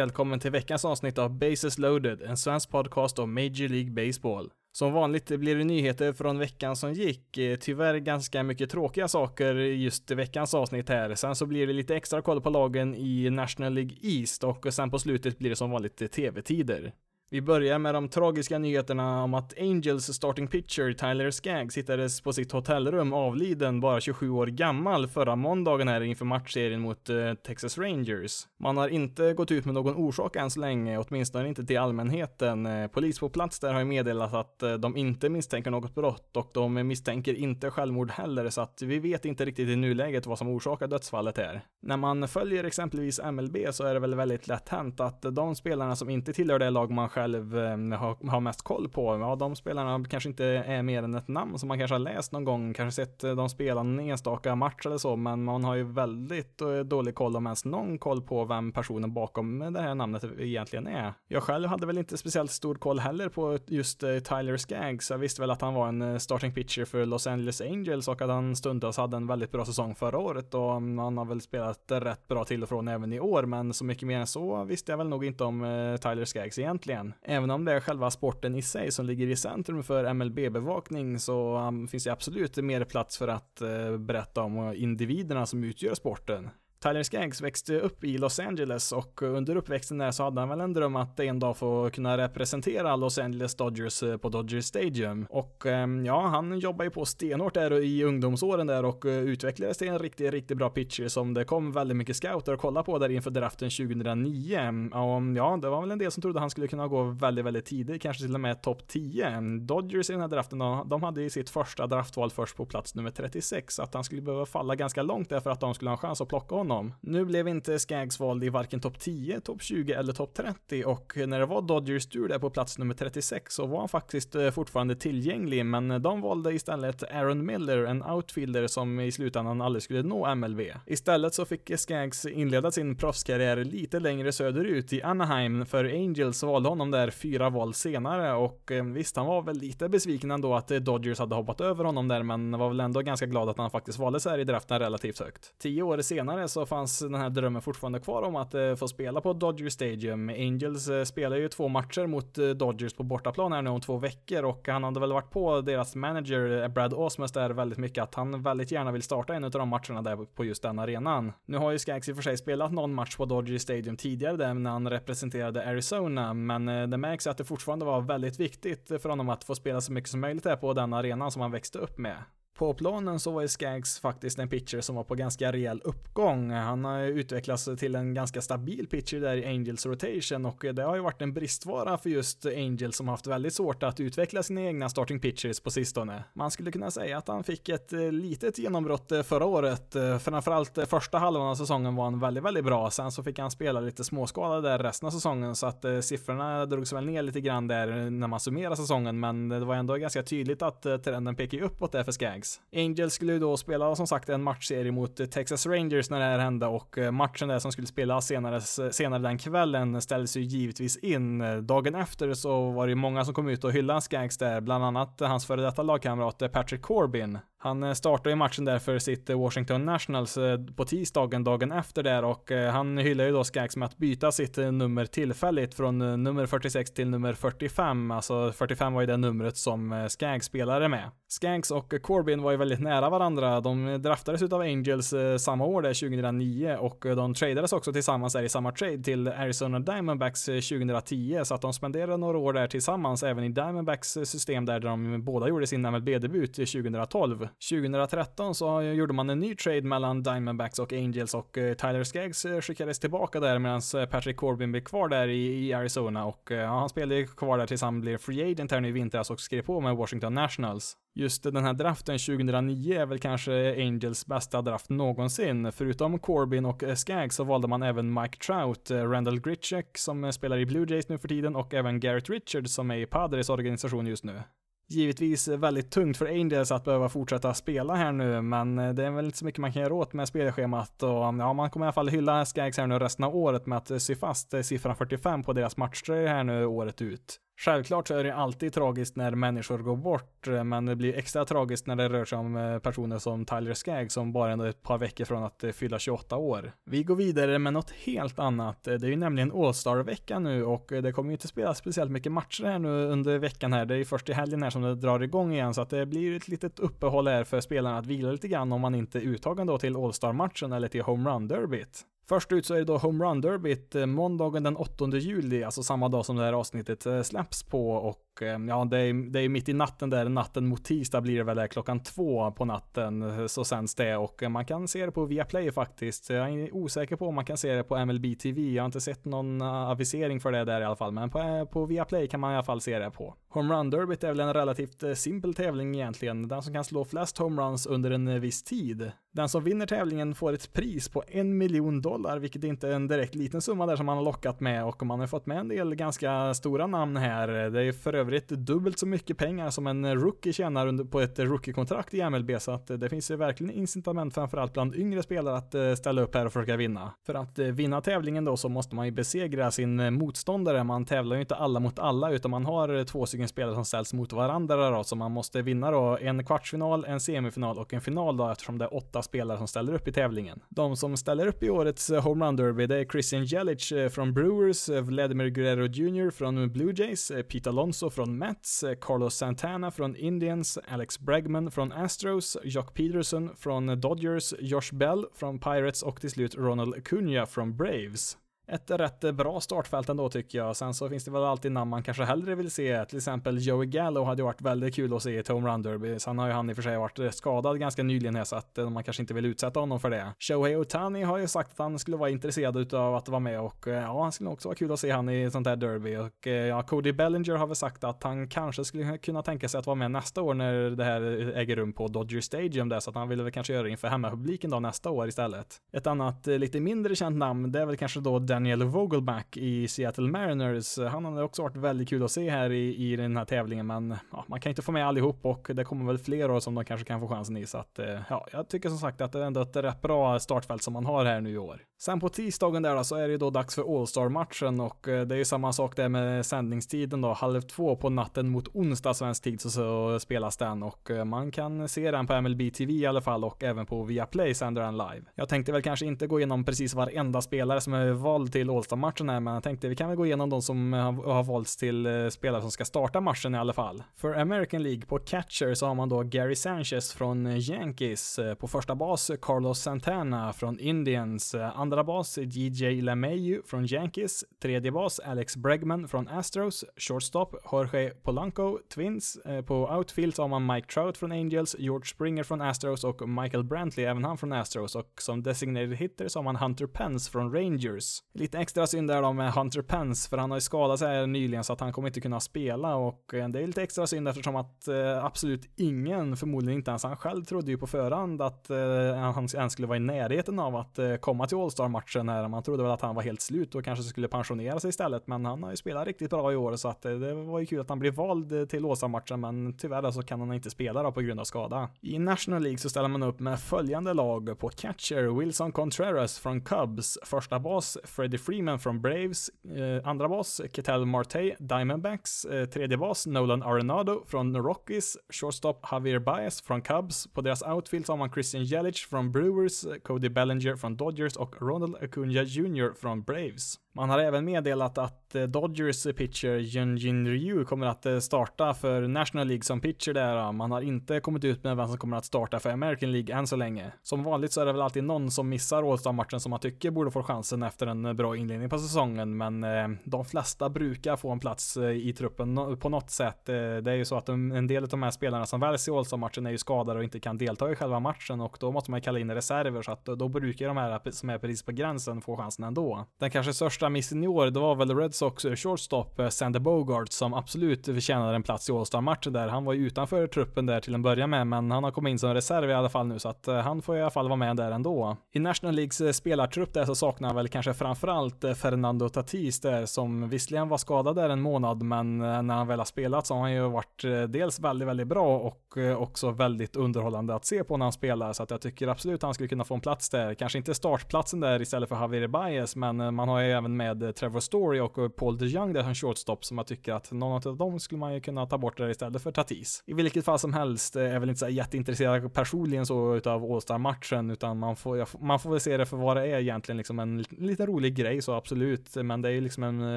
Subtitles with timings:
[0.00, 4.50] Välkommen till veckans avsnitt av Bases loaded, en svensk podcast om Major League Baseball.
[4.72, 7.38] Som vanligt blir det nyheter från veckan som gick.
[7.38, 11.14] Eh, tyvärr ganska mycket tråkiga saker just i veckans avsnitt här.
[11.14, 14.90] Sen så blir det lite extra koll på lagen i National League East och sen
[14.90, 16.92] på slutet blir det som vanligt eh, tv-tider.
[17.32, 22.32] Vi börjar med de tragiska nyheterna om att Angels starting pitcher Tyler Skaggs hittades på
[22.32, 27.78] sitt hotellrum avliden bara 27 år gammal förra måndagen här inför matchserien mot eh, Texas
[27.78, 28.46] Rangers.
[28.60, 32.66] Man har inte gått ut med någon orsak än så länge, åtminstone inte till allmänheten.
[32.66, 36.36] Eh, polis på plats där har ju meddelat att eh, de inte misstänker något brott
[36.36, 40.38] och de misstänker inte självmord heller, så att vi vet inte riktigt i nuläget vad
[40.38, 41.60] som orsakar dödsfallet här.
[41.82, 45.96] När man följer exempelvis MLB så är det väl väldigt lätt hänt att de spelarna
[45.96, 49.36] som inte tillhör det lag man själv själv eh, har, har mest koll på, ja
[49.36, 52.44] de spelarna kanske inte är mer än ett namn som man kanske har läst någon
[52.44, 55.74] gång, kanske sett eh, de dem spela en enstaka match eller så, men man har
[55.74, 59.94] ju väldigt eh, dålig koll om ens någon koll på vem personen bakom det här
[59.94, 61.14] namnet egentligen är.
[61.28, 65.10] Jag själv hade väl inte speciellt stor koll heller på just Tyler Skaggs.
[65.10, 68.28] Jag visste väl att han var en starting pitcher för Los Angeles Angels och att
[68.28, 71.84] han stundtals hade en väldigt bra säsong förra året och mm, han har väl spelat
[71.88, 74.92] rätt bra till och från även i år, men så mycket mer än så visste
[74.92, 75.60] jag väl nog inte om
[76.02, 77.09] Tyler Skaggs egentligen.
[77.22, 81.58] Även om det är själva sporten i sig som ligger i centrum för MLB-bevakning så
[81.58, 85.94] um, finns det absolut mer plats för att eh, berätta om eh, individerna som utgör
[85.94, 86.50] sporten.
[86.84, 90.60] Tyler Skaggs växte upp i Los Angeles och under uppväxten där så hade han väl
[90.60, 95.26] en dröm att en dag få kunna representera Los Angeles Dodgers eh, på Dodger Stadium.
[95.30, 99.78] Och ehm, ja, han jobbade ju på stenhårt där i ungdomsåren där och eh, utvecklades
[99.78, 102.98] till en riktigt, riktigt bra pitcher som det kom väldigt mycket scouter att kolla på
[102.98, 104.58] där inför draften 2009.
[104.92, 107.66] Och ja, det var väl en del som trodde han skulle kunna gå väldigt, väldigt
[107.66, 109.40] tidigt, kanske till och med topp 10.
[109.60, 113.10] Dodgers i den här draften, de hade ju sitt första draftval först på plats nummer
[113.10, 115.94] 36, så att han skulle behöva falla ganska långt där för att de skulle ha
[115.94, 116.69] en chans att plocka honom.
[117.00, 121.12] Nu blev inte Skaggs vald i varken topp 10, topp 20 eller topp 30 och
[121.16, 124.50] när det var Dodgers tur där på plats nummer 36 så var han faktiskt eh,
[124.50, 130.02] fortfarande tillgänglig, men de valde istället Aaron Miller, en outfielder som i slutändan aldrig skulle
[130.02, 130.60] nå MLB.
[130.86, 136.68] Istället så fick Skaggs inleda sin proffskarriär lite längre söderut i Anaheim, för Angels valde
[136.68, 140.68] honom där fyra val senare och eh, visst, han var väl lite besviken ändå att
[140.68, 143.98] Dodgers hade hoppat över honom där, men var väl ändå ganska glad att han faktiskt
[143.98, 145.54] valdes här i draften relativt högt.
[145.58, 148.88] Tio år senare så så fanns den här drömmen fortfarande kvar om att eh, få
[148.88, 150.28] spela på Dodger Stadium.
[150.28, 153.98] Angels eh, spelar ju två matcher mot eh, Dodgers på bortaplan här nu om två
[153.98, 158.14] veckor och han hade väl varit på deras manager Brad Osmus där väldigt mycket att
[158.14, 161.32] han väldigt gärna vill starta en av de matcherna där på just den arenan.
[161.46, 164.36] Nu har ju Skaggs i och för sig spelat någon match på Dodger Stadium tidigare
[164.36, 169.08] där när han representerade Arizona, men det märks att det fortfarande var väldigt viktigt för
[169.08, 171.78] honom att få spela så mycket som möjligt där på den arenan som han växte
[171.78, 172.16] upp med.
[172.60, 176.50] På planen så var ju Skaggs faktiskt en pitcher som var på ganska rejäl uppgång.
[176.50, 180.96] Han har utvecklats till en ganska stabil pitcher där i Angels rotation och det har
[180.96, 184.88] ju varit en bristvara för just Angels som haft väldigt svårt att utveckla sina egna
[184.88, 186.24] starting pitchers på sistone.
[186.32, 189.96] Man skulle kunna säga att han fick ett eh, litet genombrott eh, förra året.
[189.96, 192.90] Eh, framförallt första halvan av säsongen var han väldigt, väldigt bra.
[192.90, 196.92] Sen så fick han spela lite småskala där resten av säsongen så att siffrorna drogs
[196.92, 199.20] väl ner lite grann där när man summerar säsongen.
[199.20, 202.49] Men det var ändå ganska tydligt att trenden pekar uppåt där för Skaggs.
[202.76, 206.24] Angels skulle ju då spela som sagt en matchserie mot eh, Texas Rangers när det
[206.24, 208.60] här hände och eh, matchen där som skulle spelas senare,
[208.92, 211.66] senare den kvällen ställdes ju givetvis in.
[211.66, 215.20] Dagen efter så var det många som kom ut och hyllade Skanks där, bland annat
[215.20, 217.38] hans före detta lagkamrat eh, Patrick Corbin.
[217.62, 221.72] Han startar startade ju matchen där för sitt eh, Washington Nationals eh, på tisdagen, dagen
[221.72, 225.98] efter där och han hyllar ju då Skaggs med att byta sitt nummer tillfälligt från
[225.98, 228.10] nummer 46 till nummer 45.
[228.10, 231.10] Alltså 45 var ju det numret som Skaggs spelade med.
[231.28, 233.60] Skaggs och Corbin var ju väldigt nära varandra.
[233.60, 238.48] De draftades utav Angels samma år där 2009 och de tradades också tillsammans där i
[238.48, 243.44] samma trade till Arizona Diamondbacks 2010 så att de spenderade några år där tillsammans även
[243.44, 247.48] i Diamondbacks system där de båda gjorde sin MLB-debut 2012.
[247.70, 252.44] 2013 så gjorde man en ny trade mellan Diamondbacks och Angels och eh, Tyler Skaggs
[252.44, 256.78] eh, skickades tillbaka där medan eh, Patrick Corbin blev kvar där i, Arizona och ja,
[256.78, 259.62] han spelade kvar där tills han blev free agent här nu i vintras och skrev
[259.62, 260.96] på med Washington Nationals.
[261.14, 265.72] Just den här draften 2009 är väl kanske Angels bästa draft någonsin.
[265.72, 270.66] Förutom Corbin och Skaggs så valde man även Mike Trout, Randall Gritchek som spelar i
[270.66, 274.24] Blue Jays nu för tiden och även Garrett Richards som är i Padres organisation just
[274.24, 274.42] nu
[274.90, 279.10] givetvis väldigt tungt för Angels att behöva fortsätta spela här nu, men eh, det är
[279.10, 281.86] väl inte så mycket man kan göra åt med spelschemat och mm, ja, man kommer
[281.86, 284.62] i alla fall hylla Skags här nu resten av året med att sy fast eh,
[284.62, 287.40] siffran 45 på deras matcher här nu året ut.
[287.64, 291.44] Självklart så är det alltid tragiskt när människor går bort, eh, men det blir extra
[291.44, 294.82] tragiskt när det rör sig om eh, personer som Tyler Skagg som bara är ett
[294.82, 296.72] par veckor från att eh, fylla 28 år.
[296.84, 298.84] Vi går vidare med något helt annat.
[298.84, 302.64] Det är ju nämligen All-Star-vecka nu och det kommer ju inte spelas speciellt mycket matcher
[302.64, 303.86] här nu under veckan här.
[303.86, 306.06] Det är ju först i helgen här som det drar igång igen så att det
[306.06, 309.22] blir ett litet uppehåll här för spelarna att vila lite grann om man inte är
[309.22, 312.06] uttagen då till All-Star-matchen eller till Home Run-derbyt.
[312.30, 315.82] Först ut så är det då Home Run Derbyt eh, måndagen den 8 juli, alltså
[315.82, 319.40] samma dag som det här avsnittet eh, släpps på och Eh, ja, det är, det
[319.40, 322.64] är mitt i natten där, natten mot tisdag blir det väl där klockan två på
[322.64, 326.30] natten eh, så sänds det och eh, man kan se det på Viaplay faktiskt.
[326.30, 328.62] Jag är osäker på om man kan se det på MLB TV.
[328.62, 331.86] Jag har inte sett någon avisering för det där i alla fall, men på, på
[331.86, 333.34] Viaplay kan man i alla fall se det på.
[333.48, 336.48] Home Run Derbyt är väl en relativt simpel tävling egentligen.
[336.48, 339.12] Den som kan slå flest homeruns under en viss tid.
[339.32, 343.08] Den som vinner tävlingen får ett pris på en miljon dollar, vilket inte är en
[343.08, 345.68] direkt liten summa där som man har lockat med och man har fått med en
[345.68, 347.48] del ganska stora namn här.
[347.48, 351.20] Det är för övrigt övrigt dubbelt så mycket pengar som en rookie tjänar under, på
[351.20, 355.22] ett rookie-kontrakt i MLB, så att eh, det finns ju verkligen incitament framförallt bland yngre
[355.22, 357.12] spelare att eh, ställa upp här och försöka vinna.
[357.26, 360.84] För att eh, vinna tävlingen då så måste man ju besegra sin motståndare.
[360.84, 364.14] Man tävlar ju inte alla mot alla, utan man har två stycken spelare som ställs
[364.14, 368.36] mot varandra då, så man måste vinna då en kvartsfinal, en semifinal och en final
[368.36, 370.60] då, eftersom det är åtta spelare som ställer upp i tävlingen.
[370.68, 374.88] De som ställer upp i årets Home Run Derby, det är Christian Jelic från Brewers,
[374.88, 380.78] Vladimir Guerrero Jr från Blue Jays, Pete Alonso från Mets, eh, Carlos Santana från Indians,
[380.88, 386.54] Alex Bregman från Astros, Jock Peterson från Dodgers, Josh Bell från Pirates och till slut
[386.54, 388.36] Ronald Cunha från Braves
[388.70, 390.76] ett rätt bra startfält ändå tycker jag.
[390.76, 393.04] Sen så finns det väl alltid namn man kanske hellre vill se.
[393.04, 396.18] Till exempel Joey Gallo hade ju varit väldigt kul att se i Tom Run Derby.
[396.18, 398.78] Sen har ju han i och för sig varit skadad ganska nyligen här så att
[398.78, 400.32] eh, man kanske inte vill utsätta honom för det.
[400.38, 403.88] Shohei Otani har ju sagt att han skulle vara intresserad utav att vara med och
[403.88, 406.16] eh, ja, han skulle också vara kul att se han i sånt här derby.
[406.16, 409.78] Och eh, ja, Cody Bellinger har väl sagt att han kanske skulle kunna tänka sig
[409.78, 413.10] att vara med nästa år när det här äger rum på Dodger Stadium där, så
[413.10, 415.76] att han ville väl kanske göra det inför hemmapubliken då nästa år istället.
[415.92, 420.28] Ett annat lite mindre känt namn, det är väl kanske då Daniel Vogelback i Seattle
[420.28, 420.98] Mariners.
[420.98, 424.16] Han har också varit väldigt kul att se här i, i den här tävlingen, men
[424.32, 426.84] ja, man kan inte få med allihop och det kommer väl fler år som de
[426.84, 427.66] kanske kan få chansen i.
[427.66, 430.38] Så att eh, ja, jag tycker som sagt att det är ändå ett rätt bra
[430.38, 431.82] startfält som man har här nu i år.
[432.00, 435.34] Sen på tisdagen där då, så är det då dags för All-Star-matchen och eh, det
[435.34, 437.32] är ju samma sak där med sändningstiden då.
[437.32, 441.50] Halv två på natten mot onsdag svensk tid så, så spelas den och eh, man
[441.50, 444.96] kan se den på MLB TV i alla fall och även på Viaplay sänder den
[444.96, 445.22] live.
[445.34, 449.28] Jag tänkte väl kanske inte gå igenom precis varenda spelare som är vald till All-Star-matchen
[449.28, 452.28] här, men jag tänkte vi kan väl gå igenom de som har, valts till eh,
[452.28, 454.02] spelare som ska starta matchen i alla fall.
[454.16, 458.54] För American League på catcher så har man då Gary Sanchez från eh, Yankees, eh,
[458.54, 464.44] på första bas Carlos Santana från Indians, Andra bas DJ LeMayu från Yankees.
[464.62, 466.84] Tredje bas Alex Bregman från Astros.
[466.96, 469.38] Shortstop Jorge Polanco, Twins.
[469.66, 473.64] På outfield så har man Mike Trout från Angels, George Springer från Astros och Michael
[473.64, 474.96] Brantley, även han från Astros.
[474.96, 478.22] Och som designated hitter så har man Hunter Pence från Rangers.
[478.40, 481.26] Lite extra synd där då med Hunter Pence, för han har ju skadat sig här
[481.26, 484.28] nyligen så att han kommer inte kunna spela och eh, det är lite extra synd
[484.28, 488.70] eftersom att eh, absolut ingen, förmodligen inte ens han själv, trodde ju på förhand att
[488.70, 492.48] eh, han ens skulle vara i närheten av att eh, komma till All-Star matchen här.
[492.48, 495.44] Man trodde väl att han var helt slut och kanske skulle pensionera sig istället, men
[495.44, 497.80] han har ju spelat riktigt bra i år så att eh, det var ju kul
[497.80, 501.12] att han blev vald till All-Star matchen, men tyvärr så kan han inte spela då
[501.12, 501.88] på grund av skada.
[502.00, 506.60] I National League så ställer man upp med följande lag på catcher Wilson Contreras från
[506.60, 507.98] Cubs, första bas
[508.30, 514.24] Freddie Freeman från Braves, eh, andra bas Ketel Marte, Diamondbacks, eh, tredje bas Nolan Arenado
[514.26, 518.96] från Rockies, shortstop Javier Baez från Cubs, på deras outfield så har man Christian Jelic
[518.96, 523.78] från Brewers, Cody Bellinger från Dodgers och Ronald Acuna Jr från Braves.
[523.92, 529.08] Man har även meddelat att eh, Dodgers pitcher Junjin Ryu kommer att eh, starta för
[529.08, 530.52] National League som pitcher där.
[530.52, 533.46] Man har inte kommit ut med vem som kommer att starta för American League än
[533.46, 533.92] så länge.
[534.02, 537.10] Som vanligt så är det väl alltid någon som missar All-Star-matchen som man tycker borde
[537.10, 539.66] få chansen efter en eh, bra inledning på säsongen, men
[540.04, 543.46] de flesta brukar få en plats i truppen på något sätt.
[543.46, 546.46] Det är ju så att en del av de här spelarna som väljs i All-Star-matchen
[546.46, 549.18] är ju skadade och inte kan delta i själva matchen och då måste man kalla
[549.18, 552.64] in reserver så att då brukar de här som är precis på gränsen få chansen
[552.64, 553.06] ändå.
[553.20, 557.12] Den kanske största missen i år, det var väl Red Sox shortstop eh, Sander Bogart
[557.12, 559.48] som absolut förtjänade en plats i All-Star-matchen där.
[559.48, 562.18] Han var ju utanför truppen där till en början med, men han har kommit in
[562.18, 564.36] som reserv i alla fall nu så att eh, han får i alla fall vara
[564.36, 565.16] med där ändå.
[565.32, 569.86] I National Leagues eh, spelartrupp där så saknar han väl kanske framförallt Fernando Tatis där
[569.86, 573.40] som visserligen var skadad där en månad, men när han väl har spelat så har
[573.40, 577.84] han ju varit dels väldigt, väldigt bra och också väldigt underhållande att se på när
[577.84, 580.34] han spelar, så att jag tycker absolut att han skulle kunna få en plats där.
[580.34, 584.40] Kanske inte startplatsen där istället för Javier Baez, men man har ju även med Trevor
[584.40, 587.98] Story och Paul DeJong där som shortstop, som jag tycker att någon av dem skulle
[587.98, 589.82] man ju kunna ta bort där istället för Tatis.
[589.86, 594.30] I vilket fall som helst eh, är väl inte så jätteintresserad personligen så utav All-Star-matchen,
[594.30, 597.24] utan man får, man får väl se det för vad det är egentligen, liksom en
[597.30, 599.96] liten rolig grej så absolut, men det är ju liksom en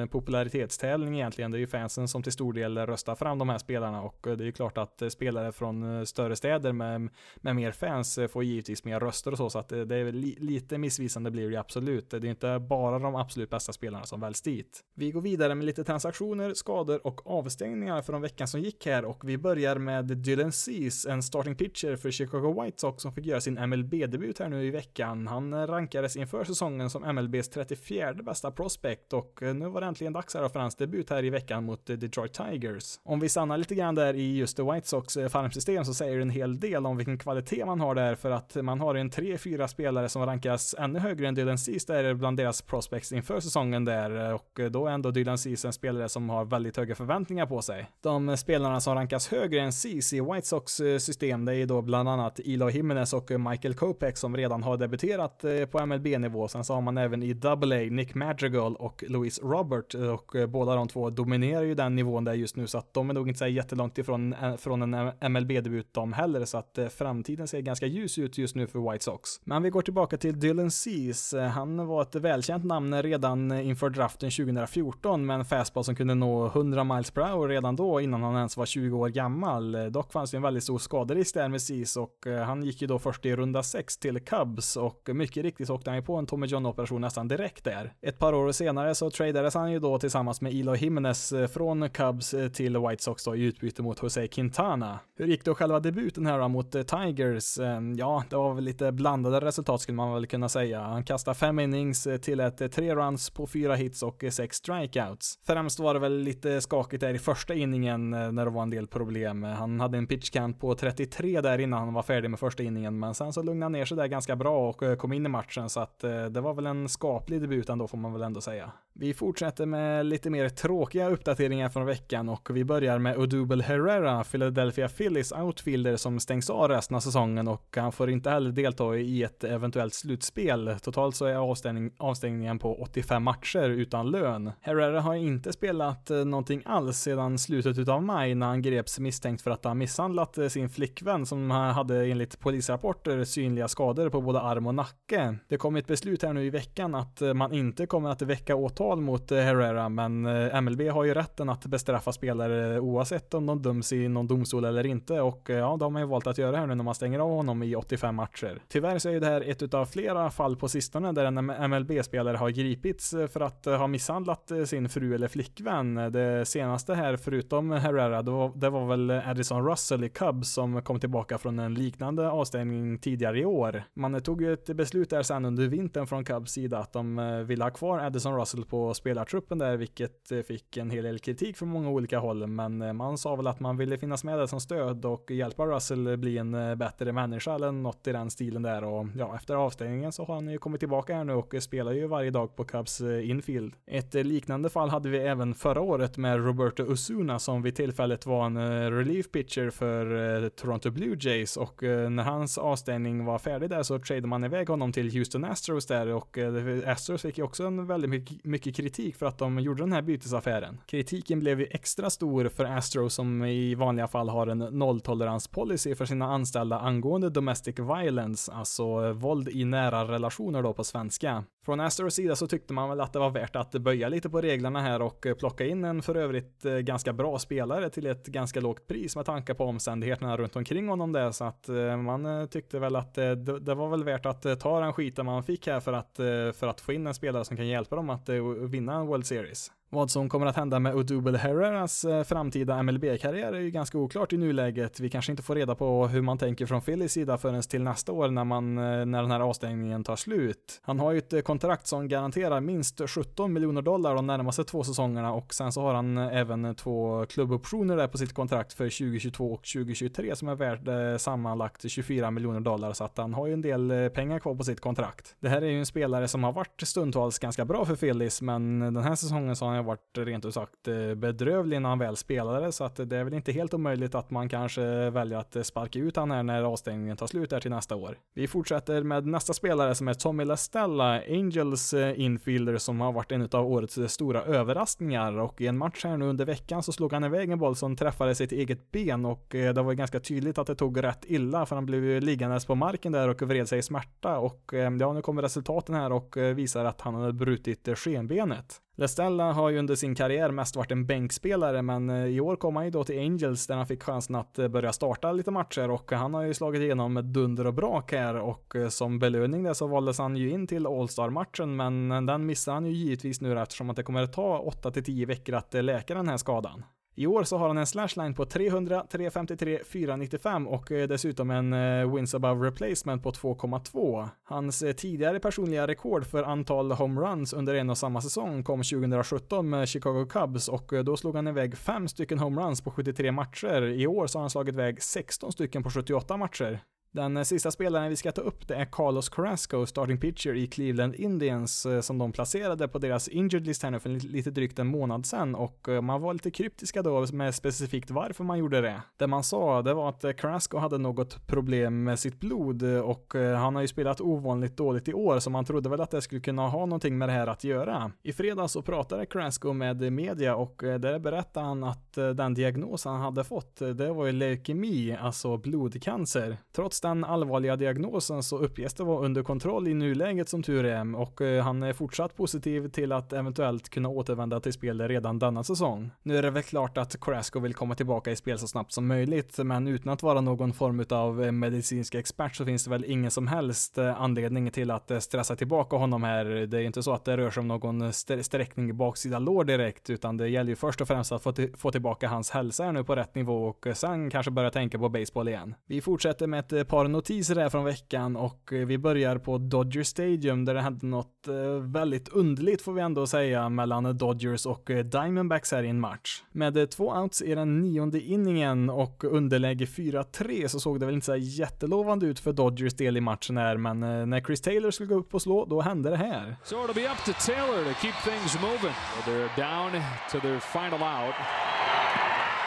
[0.00, 1.50] eh, popularitetstävling egentligen.
[1.50, 4.36] Det är ju fansen som till stor del röstar fram de här spelarna och eh,
[4.36, 8.84] det är ju klart att spelare från större städer med, med mer fans får givetvis
[8.84, 12.10] mer röster och så, så att det är li lite missvisande blir det absolut.
[12.10, 14.80] Det är inte bara de absolut bästa spelarna som väljs dit.
[14.94, 19.28] Vi går vidare med lite transaktioner, skador och avstängningar från veckan som gick här och
[19.28, 23.40] vi börjar med Dylan Cease, en starting pitcher för Chicago White Sox som fick göra
[23.40, 25.26] sin MLB-debut här nu i veckan.
[25.26, 30.12] Han rankades inför säsongen som MLBs 34 bästa prospect och eh, nu var det äntligen
[30.12, 33.00] dags här för hans debut här i veckan mot eh, Detroit Tigers.
[33.02, 36.16] Om vi stannar lite grann där i just the White Sox eh, farmsystem så säger
[36.16, 39.10] det en hel del om vilken kvalitet man har där för att man har en
[39.10, 43.53] 3-4 spelare som rankas ännu högre än Dylan Cease där bland deras prospects inför säsongen
[43.54, 46.76] säsongen där eh, och eh, då är ändå Dylan Cease en spelare som har väldigt
[46.76, 47.90] höga förväntningar på sig.
[48.02, 51.82] De eh, spelarna som rankas högre än Cease i White Sox system det är då
[51.82, 56.48] bland annat Eloy Jimenez och Michael Kopech som redan har debuterat på MLB-nivå.
[56.48, 60.88] Sen så har man även i AA Nick Madrigal och Louis Robert och båda de
[60.88, 63.46] två dominerar ju den nivån där just nu så att de är nog inte så
[63.46, 68.54] jättelångt ifrån från en MLB-debut de heller så att framtiden ser ganska ljus ut just
[68.54, 69.30] nu för White Sox.
[69.44, 71.40] Men vi går tillbaka till Dylan Cease.
[71.40, 76.46] Han var ett välkänt namn redan inför draften 2014 med en fastball som kunde nå
[76.46, 79.92] 100 miles per hour redan då innan han ens var 20 år gammal.
[79.92, 82.86] Dock fanns det en väldigt stor skaderisk där med Cease och eh, han gick ju
[82.86, 86.16] då först i runda 6 till Cubs och mycket riktigt så åkte han ju på
[86.16, 87.92] en Tommy John operation nästan direkt där.
[88.02, 91.90] Ett par år senare så tradades han ju då tillsammans med Eloy Jimenez eh, från
[91.90, 94.98] Cubs eh, till White Sox då i utbyte mot Jose Quintana.
[95.16, 97.58] Hur gick då själva debuten här då mot Tigers?
[97.58, 100.80] Ehm, ja, det var väl lite blandade resultat skulle man väl kunna säga.
[100.80, 105.38] Han kastade fem innings till ett tre runs på fyra hits och sex strikeouts.
[105.46, 108.70] Främst var det väl lite skakigt där i första inningen eh, när det var en
[108.70, 109.42] del problem.
[109.42, 112.98] Han hade en pitch count på 33 där innan han var färdig med första inningen,
[112.98, 115.28] men sen så lugnade han ner sig där ganska bra och eh, kom in i
[115.28, 118.40] matchen så att eh, det var väl en skaplig debut ändå får man väl ändå
[118.40, 118.72] säga.
[118.96, 124.24] Vi fortsätter med lite mer tråkiga uppdateringar från veckan och vi börjar med Odubel Herrera,
[124.24, 128.96] Philadelphia Phillies outfielder som stängs av resten av säsongen och han får inte heller delta
[128.96, 130.76] i ett eventuellt slutspel.
[130.82, 134.52] Totalt så är avstängning, avstängningen på 85 matcher utan lön.
[134.60, 139.42] Herrera har inte spelat eh, någonting alls sedan slutet utav maj när han greps misstänkt
[139.42, 144.40] för att ha misshandlat eh, sin flickvän som hade enligt polisrapporter synliga skador på både
[144.40, 145.36] arm och nacke.
[145.48, 148.56] Det kom ett beslut här nu i veckan att eh, man inte kommer att väcka
[148.56, 150.22] åtal mot Herrera, men
[150.64, 154.86] MLB har ju rätten att bestraffa spelare oavsett om de döms i någon domstol eller
[154.86, 157.28] inte och ja, de har ju valt att göra här nu när man stänger av
[157.28, 158.62] honom i 85 matcher.
[158.68, 162.36] Tyvärr så är ju det här ett utav flera fall på sistone där en MLB-spelare
[162.36, 165.94] har gripits Eh, för att eh, ha misshandlat eh, sin fru eller flickvän.
[165.94, 168.22] Det senaste här, förutom Herrera,
[168.54, 173.40] det var väl Addison Russell i Cubs som kom tillbaka från en liknande avstängning tidigare
[173.40, 173.82] i år.
[173.94, 177.64] Man tog ju ett beslut där sen under vintern från Cubs sida att de ville
[177.64, 181.90] ha kvar Addison Russell på spelartruppen där, vilket fick en hel del kritik från många
[181.90, 182.46] olika håll.
[182.46, 186.16] Men man sa väl att man ville finnas med där som stöd och hjälpa Russell
[186.16, 188.84] bli en bättre människa eller något i den stilen där.
[188.84, 192.06] Och ja, efter avstängningen så har han ju kommit tillbaka här nu och spelar ju
[192.06, 193.74] varje dag på Cubs Eh, infield.
[193.86, 198.26] Ett eh, liknande fall hade vi även förra året med Roberto Osuna som vid tillfället
[198.26, 203.70] var en eh, relief pitcher för Toronto Blue Jays och när hans avstängning var färdig
[203.70, 206.38] där så tradade man iväg honom till Houston Astros där och
[206.86, 210.80] Astros fick ju också en väldigt mycket kritik för att de gjorde den här bytesaffären.
[210.86, 216.04] Kritiken blev ju extra stor för Astros som i vanliga fall har en nolltoleranspolicy för
[216.04, 221.44] sina anställda angående domestic violence, alltså våld i nära relationer då på svenska.
[221.64, 224.40] Från Astros sida så tyckte man väl att det var värt att böja lite på
[224.40, 228.26] reglerna här och eh, plocka in en för övrigt eh, ganska bra spelare till ett
[228.26, 232.48] ganska lågt pris med tanke på omständigheterna runt omkring honom där så att eh, man
[232.48, 235.80] tyckte väl att det, det var väl värt att ta den skiten man fick här
[235.80, 236.16] för att,
[236.56, 238.28] för att få in en spelare som kan hjälpa dem att
[238.68, 239.70] vinna en World Series.
[239.94, 244.32] Vad som kommer att hända med Odubel Herreras eh, framtida MLB-karriär är ju ganska oklart
[244.32, 245.00] i nuläget.
[245.00, 248.12] Vi kanske inte får reda på hur man tänker från Phillys sida förrän till nästa
[248.12, 250.80] år när, man, eh, när den här avstängningen tar slut.
[250.82, 254.84] Han har ju ett eh, kontrakt som garanterar minst 17 miljoner dollar de närmaste två
[254.84, 259.52] säsongerna och sen så har han även två klubboptioner där på sitt kontrakt för 2022
[259.52, 263.62] och 2023 som är värd sammanlagt 24 miljoner dollar så att han har ju en
[263.62, 265.36] del pengar kvar på sitt kontrakt.
[265.40, 268.80] Det här är ju en spelare som har varit stundtals ganska bra för Phillys men
[268.80, 272.16] den här säsongen så har han varit rent ut sagt eh, bedrövlig när han väl
[272.16, 275.62] spelade så att det är väl inte helt omöjligt att man kanske väljer att eh,
[275.62, 278.18] sparka ut han här när avstängningen tar slut där till nästa år.
[278.34, 283.32] Vi fortsätter med nästa spelare som är Tommy Lestella, Angels eh, infielder som har varit
[283.32, 287.12] en av årets stora överraskningar och i en match här nu under veckan så slog
[287.12, 290.66] han iväg en boll som träffade sitt eget ben och det var ganska tydligt att
[290.66, 293.78] det tog rätt illa för han blev ju liggandes på marken där och vred sig
[293.78, 298.80] i smärta och ja, nu kommer resultaten här och visar att han hade brutit skenbenet.
[298.96, 302.76] Lestella har ju under sin karriär mest varit en bänkspelare, men eh, i år kom
[302.76, 305.90] han ju då till Angels där han fick chansen att eh, börja starta lite matcher
[305.90, 309.62] och han har ju slagit igenom med dunder och brak här och eh, som belöning
[309.62, 313.60] där så valdes han ju in till All-Star-matchen, men den missar han ju givetvis nu
[313.60, 316.82] eftersom att det kommer att ta 8-10 veckor att läka den här skadan.
[317.16, 321.72] I år så har han en slashline på 300, 353, 495 och eh, dessutom en
[321.72, 324.28] eh, wins above replacement på 2,2.
[324.44, 329.70] Hans eh, tidigare personliga rekord för antal homeruns under en och samma säsong kom 2017
[329.70, 333.82] med Chicago Cubs och då slog han iväg fem stycken homeruns på 73 matcher.
[333.82, 336.80] I år så har han slagit iväg 16 stycken på 78 matcher.
[337.14, 341.14] Den sista spelaren vi ska ta upp det är Carlos Carrasco, starting pitcher i Cleveland
[341.14, 344.86] Indians, eh, som de placerade på deras injured list här nu för lite drygt en
[344.86, 349.02] månad sedan och eh, man var lite kryptiska då med specifikt varför man gjorde det.
[349.16, 353.34] Det man sa, det var att Carrasco hade något problem med sitt blod eh, och
[353.34, 356.40] han har ju spelat ovanligt dåligt i år så man trodde väl att det skulle
[356.40, 358.12] kunna ha någonting med det här att göra.
[358.22, 363.20] I fredags så pratade Carrasco med media och där berättade han att den diagnos han
[363.20, 366.56] hade fått, det var ju leukemi, alltså blodcancer.
[366.72, 371.16] Trots den allvarliga diagnosen så uppges det vara under kontroll i nuläget som tur är
[371.16, 375.64] och eh, han är fortsatt positiv till att eventuellt kunna återvända till spel redan denna
[375.64, 376.10] säsong.
[376.22, 379.06] Nu är det väl klart att Carrasco vill komma tillbaka i spel så snabbt som
[379.06, 383.04] möjligt, men utan att vara någon form av eh, medicinsk expert så finns det väl
[383.04, 386.44] ingen som helst eh, anledning till att stressa tillbaka honom här.
[386.44, 390.10] Det är inte så att det rör sig om någon sträckning i baksida lår direkt,
[390.10, 393.04] utan det gäller ju först och främst att få, få tillbaka hans hälsa här nu
[393.04, 395.74] på rätt nivå och sen kanske börja tänka på baseball igen.
[395.86, 400.02] Vi fortsätter med ett par notiser här från veckan och eh, vi börjar på Dodger
[400.02, 401.54] Stadium där det hände något eh,
[401.92, 406.42] väldigt underligt får vi ändå säga mellan Dodgers och eh, Diamondbacks här i en match.
[406.52, 411.26] Med två outs i den nionde inningen och underläge 4-3 så såg det väl inte
[411.26, 415.14] så jättelovande ut för Dodgers del i matchen här men när Chris Taylor skulle gå
[415.14, 416.56] upp och slå då hände det här.
[416.64, 418.94] So it'll be up to Taylor to keep things moving.
[419.26, 420.02] They're down
[420.32, 421.34] to their final out.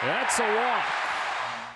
[0.02, 1.07] That's a walk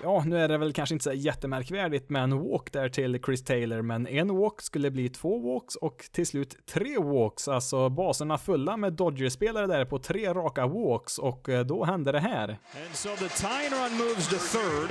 [0.03, 3.43] ja, nu är det väl kanske inte så jättemärkvärdigt med en walk där till Chris
[3.43, 8.37] Taylor, men en walk skulle bli två walks och till slut tre walks, alltså baserna
[8.37, 12.49] fulla med Dodgers-spelare där på tre raka walks och eh, då hände det här.
[12.49, 14.89] And so the tying run moves to third,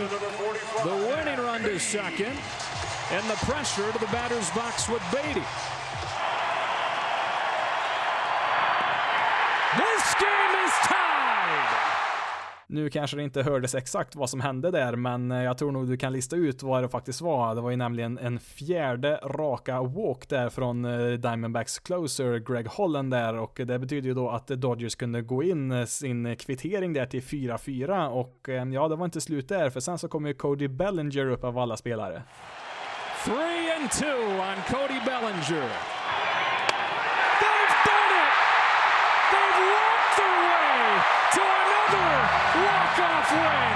[0.84, 2.36] the winning run to second,
[3.12, 5.81] and the pressure to the batter's box with Beatty.
[12.72, 15.88] Nu kanske det inte hördes exakt vad som hände där, men eh, jag tror nog
[15.88, 17.54] du kan lista ut vad det faktiskt var.
[17.54, 23.10] Det var ju nämligen en fjärde raka walk där från eh, Diamondbacks closer Greg Holland
[23.10, 27.06] där och det betyder ju då att Dodgers kunde gå in eh, sin kvittering där
[27.06, 30.68] till 4-4 och ja, det var inte slut där för sen så kom ju Cody
[30.68, 32.22] Bellinger upp av alla spelare.
[33.24, 33.34] 3
[33.80, 36.01] and 2 on Cody Bellinger.
[42.92, 43.72] Walk-off win.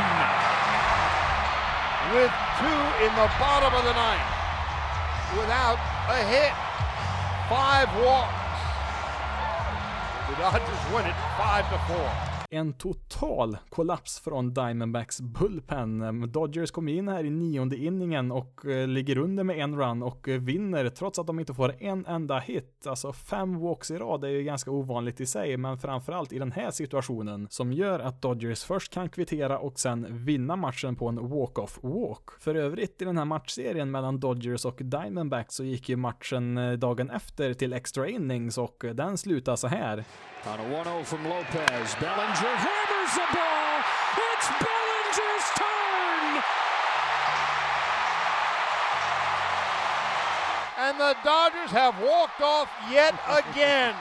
[2.14, 4.31] With two in the bottom of the ninth,
[5.37, 6.52] without a hit,
[7.48, 8.33] five walks.
[10.29, 12.36] The Dodgers win it five to four.
[12.50, 16.24] En total kollaps från Diamondbacks bullpen.
[16.32, 20.28] Dodgers kommer in här i nionde inningen och eh, ligger under med en run och
[20.28, 22.87] eh, vinner trots att de inte får en enda hit.
[22.87, 26.52] Alltså fem walks i rad är ju ganska ovanligt i sig, men framförallt i den
[26.52, 31.28] här situationen som gör att Dodgers först kan kvittera och sen vinna matchen på en
[31.28, 32.30] walk-off walk.
[32.40, 36.72] För övrigt i den här matchserien mellan Dodgers och Diamondbacks så gick ju matchen eh,
[36.72, 40.04] dagen efter till extra innings och den slutar så här.
[40.48, 43.82] On a 1-0 from Lopez, Bellinger hammers the ball.
[44.30, 46.42] It's Bellinger's turn.
[50.78, 53.94] And the Dodgers have walked off yet again.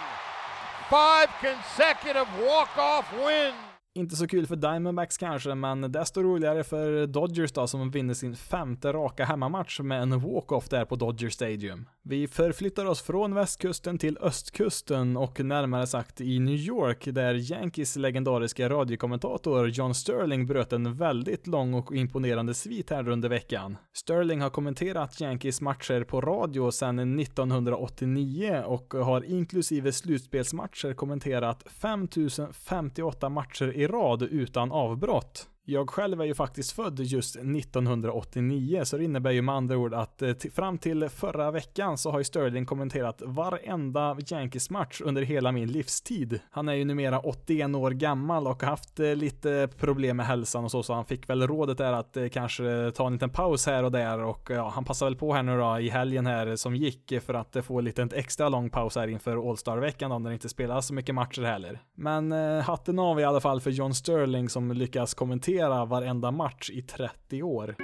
[0.90, 3.56] Five consecutive walk-off wins.
[3.96, 8.36] Inte så kul för Diamondbacks kanske, men desto roligare för Dodgers då som vinner sin
[8.36, 11.86] femte raka hemmamatch med en walk-off där på Dodger Stadium.
[12.08, 17.96] Vi förflyttar oss från västkusten till östkusten och närmare sagt i New York där Yankees
[17.96, 23.78] legendariska radiokommentator John Sterling bröt en väldigt lång och imponerande svit här under veckan.
[23.94, 33.30] Sterling har kommenterat Yankees matcher på radio sedan 1989 och har inklusive slutspelsmatcher kommenterat 5058
[33.30, 35.48] matcher i rad utan avbrott.
[35.68, 39.94] Jag själv är ju faktiskt född just 1989, så det innebär ju med andra ord
[39.94, 45.22] att eh, fram till förra veckan så har ju Sterling kommenterat varenda Yankees match under
[45.22, 46.40] hela min livstid.
[46.52, 50.64] Han är ju numera 81 år gammal och har haft eh, lite problem med hälsan
[50.64, 53.66] och så, så han fick väl rådet där att eh, kanske ta en liten paus
[53.66, 56.56] här och där och ja, han passar väl på här nu då i helgen här
[56.56, 60.20] som gick för att få lite en extra lång paus här inför All Star-veckan då,
[60.20, 61.80] när det inte spelas så mycket matcher heller.
[61.96, 66.70] Men hatten av i alla fall för John Sterling som lyckas kommentera kommentera varenda match
[66.70, 67.76] i 30 år.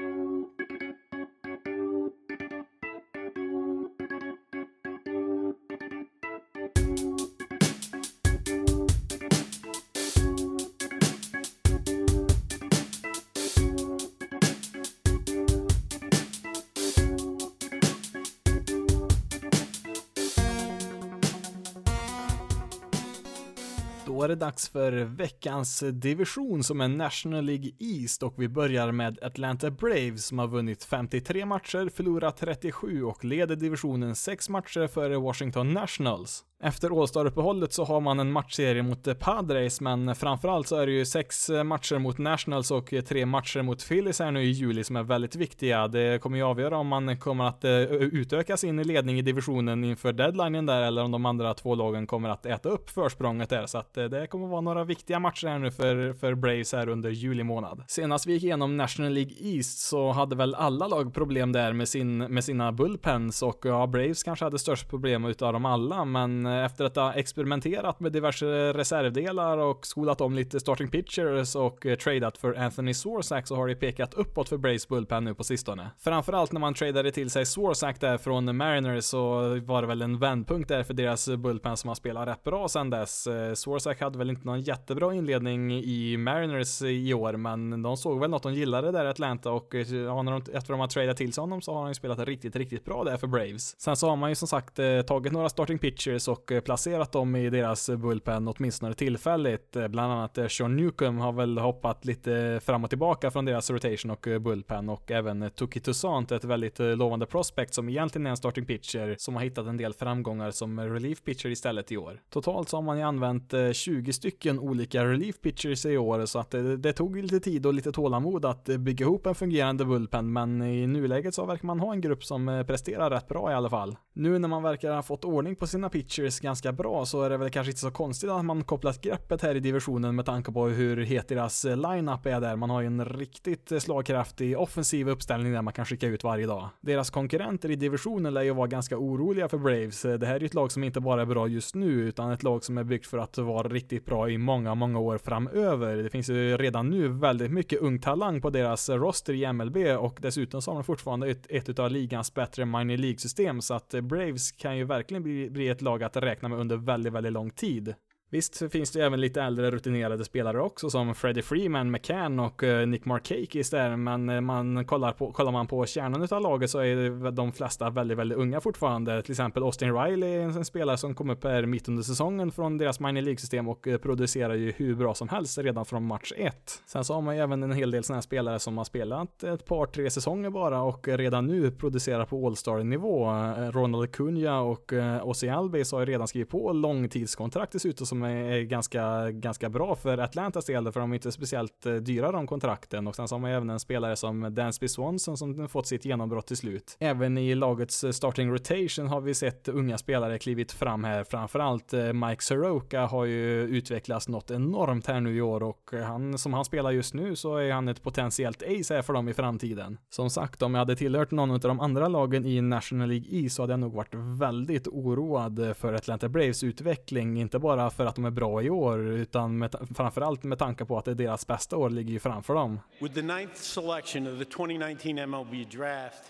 [24.21, 28.91] Då är det dags för veckans division som är National League East och vi börjar
[28.91, 34.87] med Atlanta Braves som har vunnit 53 matcher, förlorat 37 och leder divisionen 6 matcher
[34.87, 36.45] före Washington Nationals.
[36.63, 40.91] Efter All-Star-uppehållet så har man en matchserie mot eh, Padres, men framförallt så är det
[40.91, 44.51] ju sex eh, matcher mot Nationals och eh, tre matcher mot Phillies här nu i
[44.51, 45.87] juli som är väldigt viktiga.
[45.87, 47.65] Det kommer ju avgöra om man kommer att
[47.99, 52.29] utöka sin ledning i divisionen inför deadlinen där, eller om de andra två lagen kommer
[52.29, 55.71] att äta upp försprånget där, så att det kommer vara några viktiga matcher här nu
[55.71, 57.83] för, för Braves här under juli månad.
[57.87, 61.87] Senast vi gick igenom National League East så hade väl alla lag problem där med,
[61.87, 66.50] sin, med sina bullpens och ja, Braves kanske hade störst problem utav dem alla, men
[66.51, 71.85] Eh, efter att ha experimenterat med diverse reservdelar och skolat om lite starting pitchers och
[71.85, 75.43] eh, tradat för Anthony Swarsack så har det pekat uppåt för Braves Bullpen nu på
[75.43, 75.89] sistone.
[75.99, 79.19] Framförallt när man tradade till sig Swarsack där från Mariners så
[79.59, 82.89] var det väl en vändpunkt där för deras Bullpen som har spelat rätt bra sedan
[82.89, 83.27] dess.
[83.27, 88.29] Eh, hade väl inte någon jättebra inledning i Mariners i år, men de såg väl
[88.29, 91.17] något de gillade där i Atlanta och eh, ja, när de, efter de har tradat
[91.17, 93.81] till sig honom så har han ju spelat riktigt, riktigt bra där för Braves.
[93.81, 97.35] Sen så har man ju som sagt tagit några starting pitchers och och placerat dem
[97.35, 99.71] i deras bullpen åtminstone tillfälligt.
[99.71, 104.27] Bland annat Sean Newcomb har väl hoppat lite fram och tillbaka från deras rotation och
[104.41, 109.15] bullpen och även Tuki Toussaint, ett väldigt lovande prospect som egentligen är en starting pitcher
[109.17, 112.19] som har hittat en del framgångar som relief pitcher istället i år.
[112.29, 116.39] Totalt så har man ju använt eh, 20 stycken olika relief pitchers i år så
[116.39, 119.85] att eh, det, det tog lite tid och lite tålamod att bygga ihop en fungerande
[119.85, 123.51] bullpen men i nuläget så verkar man ha en grupp som eh, presterar rätt bra
[123.51, 123.95] i alla fall.
[124.13, 127.37] Nu när man verkar ha fått ordning på sina pitchers ganska bra så är det
[127.37, 130.67] väl kanske inte så konstigt att man kopplat greppet här i divisionen med tanke på
[130.67, 132.55] hur het deras lineup är där.
[132.55, 136.69] Man har ju en riktigt slagkraftig offensiv uppställning där man kan skicka ut varje dag.
[136.81, 140.01] Deras konkurrenter i divisionen lär ju vara ganska oroliga för Braves.
[140.01, 142.43] Det här är ju ett lag som inte bara är bra just nu utan ett
[142.43, 145.97] lag som är byggt för att vara riktigt bra i många, många år framöver.
[145.97, 150.17] Det finns ju redan nu väldigt mycket ung talang på deras roster i MLB och
[150.21, 154.51] dessutom så har de fortfarande ett, ett av ligans bättre minor League-system så att Braves
[154.51, 157.95] kan ju verkligen bli, bli ett lag att räkna med under väldigt, väldigt lång tid.
[158.33, 162.63] Visst finns det ju även lite äldre rutinerade spelare också som Freddie Freeman, McCann och
[162.63, 166.69] eh, Nick Markakis där, men eh, man kollar, på, kollar man på kärnan av laget
[166.69, 169.21] så är de flesta väldigt, väldigt unga fortfarande.
[169.21, 172.99] Till exempel Austin Riley, en spelare som kom upp här mitt under säsongen från deras
[172.99, 176.81] minor League-system och eh, producerar ju hur bra som helst redan från match 1.
[176.85, 179.43] Sen så har man ju även en hel del sådana här spelare som har spelat
[179.43, 183.31] ett par, tre säsonger bara och redan nu producerar på All-Star-nivå.
[183.71, 188.61] Ronald Cunha och Ossi Albies har ju redan skrivit på långtidskontrakt dessutom som som är
[188.61, 193.07] ganska, ganska bra för Atlantas del, för de är inte speciellt eh, dyra de kontrakten.
[193.07, 196.47] Och sen så har man även en spelare som Dansby Swanson som fått sitt genombrott
[196.47, 196.97] till slut.
[196.99, 201.23] Även i lagets eh, starting rotation har vi sett unga spelare klivit fram här.
[201.23, 206.37] Framförallt eh, Mike Soroka har ju utvecklats något enormt här nu i år och han,
[206.37, 209.33] som han spelar just nu så är han ett potentiellt ace här för dem i
[209.33, 209.97] framtiden.
[210.09, 213.49] Som sagt, om jag hade tillhört någon av de andra lagen i National League E
[213.49, 218.10] så hade jag nog varit väldigt oroad för Atlanta Braves utveckling, inte bara för att
[218.11, 221.15] att de är bra i år, utan med, framförallt med tanke på att det är
[221.15, 222.79] deras bästa år ligger ju framför dem.
[222.99, 226.23] With the ninth selection of the 2019 MLB draft,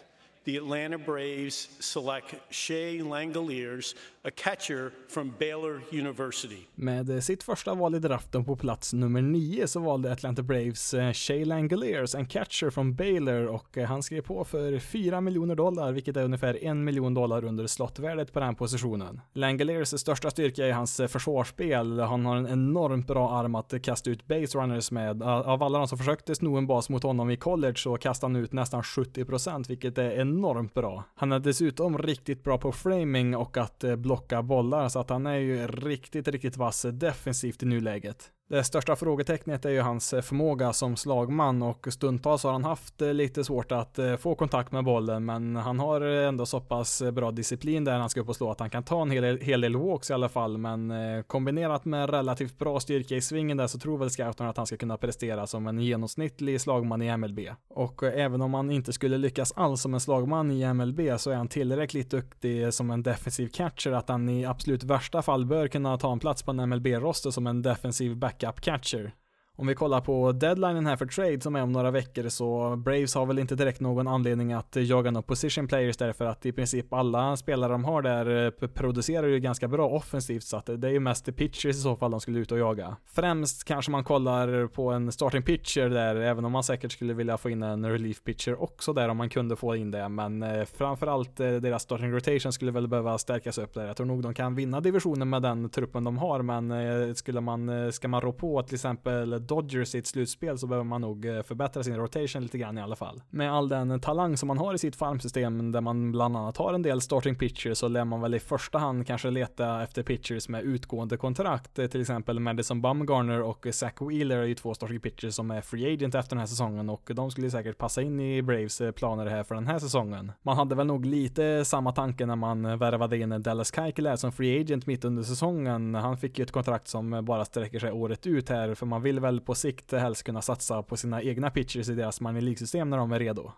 [0.45, 6.57] the Atlanta Braves select Shea Langoliers, a catcher from Baylor University.
[6.75, 11.13] Med sitt första val i draften på plats nummer 9 så valde Atlanta Braves eh,
[11.13, 15.91] Shea Langoliers, en catcher från Baylor och eh, han skrev på för 4 miljoner dollar,
[15.91, 19.21] vilket är ungefär 1 miljon dollar under slottvärdet på den positionen.
[19.33, 21.99] Langoliers största styrka är hans eh, försvarsspel.
[21.99, 25.23] Han har en enormt bra arm att kasta ut base runners med.
[25.23, 28.43] Av alla de som försökte sno en bas mot honom i college så kastade han
[28.43, 31.03] ut nästan 70%, vilket är enormt bra.
[31.15, 35.25] Han är dessutom riktigt bra på framing och att eh, blocka bollar, så att han
[35.25, 38.31] är ju riktigt, riktigt vass defensivt i nuläget.
[38.51, 43.01] Det största frågetecknet är ju hans eh, förmåga som slagman och stundtals har han haft
[43.01, 47.03] eh, lite svårt att eh, få kontakt med bollen men han har ändå så pass
[47.13, 49.61] bra disciplin där han ska upp och slå att han kan ta en hel, hel
[49.61, 53.79] del walks i alla fall men kombinerat med relativt bra styrka i svingen där så
[53.79, 57.39] tror väl scouterna att han ska kunna prestera som en genomsnittlig slagman i MLB.
[57.69, 61.35] Och även om han inte skulle lyckas alls som en slagman i MLB så är
[61.35, 65.97] han tillräckligt duktig som en defensiv catcher att han i absolut värsta fall bör kunna
[65.97, 69.13] ta en plats på en MLB-roster som en defensiv back backup catcher.
[69.57, 73.15] Om vi kollar på deadlinen här för trade som är om några veckor så Braves
[73.15, 76.93] har väl inte direkt någon anledning att jaga några position players därför att i princip
[76.93, 80.91] alla spelare de har där eh, producerar ju ganska bra offensivt så att det är
[80.91, 82.97] ju mest pitchers i så fall de skulle ut och jaga.
[83.05, 87.37] Främst kanske man kollar på en starting pitcher där även om man säkert skulle vilja
[87.37, 90.65] få in en relief pitcher också där om man kunde få in det men eh,
[90.65, 93.85] framförallt eh, deras starting rotation skulle väl behöva stärkas upp där.
[93.85, 97.93] Jag tror nog de kan vinna divisionen med den truppen de har men skulle man,
[97.93, 101.41] ska man rå på till exempel Dodgers i ett slutspel så behöver man nog eh,
[101.41, 103.21] förbättra sin rotation lite grann i alla fall.
[103.29, 106.73] Med all den talang som man har i sitt farmsystem där man bland annat har
[106.73, 110.49] en del starting pitchers så lär man väl i första hand kanske leta efter pitchers
[110.49, 111.79] med utgående kontrakt.
[111.79, 115.61] Eh, till exempel Madison Bumgarner och Zach Wheeler är ju två starting pitchers som är
[115.61, 118.91] free agent efter den här säsongen och de skulle säkert passa in i Braves eh,
[118.91, 120.31] planer här för den här säsongen.
[120.41, 124.61] Man hade väl nog lite samma tanke när man värvade in Dallas Keuchel som free
[124.61, 125.95] agent mitt under säsongen.
[125.95, 129.19] Han fick ju ett kontrakt som bara sträcker sig året ut här för man vill
[129.19, 132.97] väl på sikt helst kunna satsa på sina egna pitchers i deras money League-system när
[132.97, 133.51] de är redo.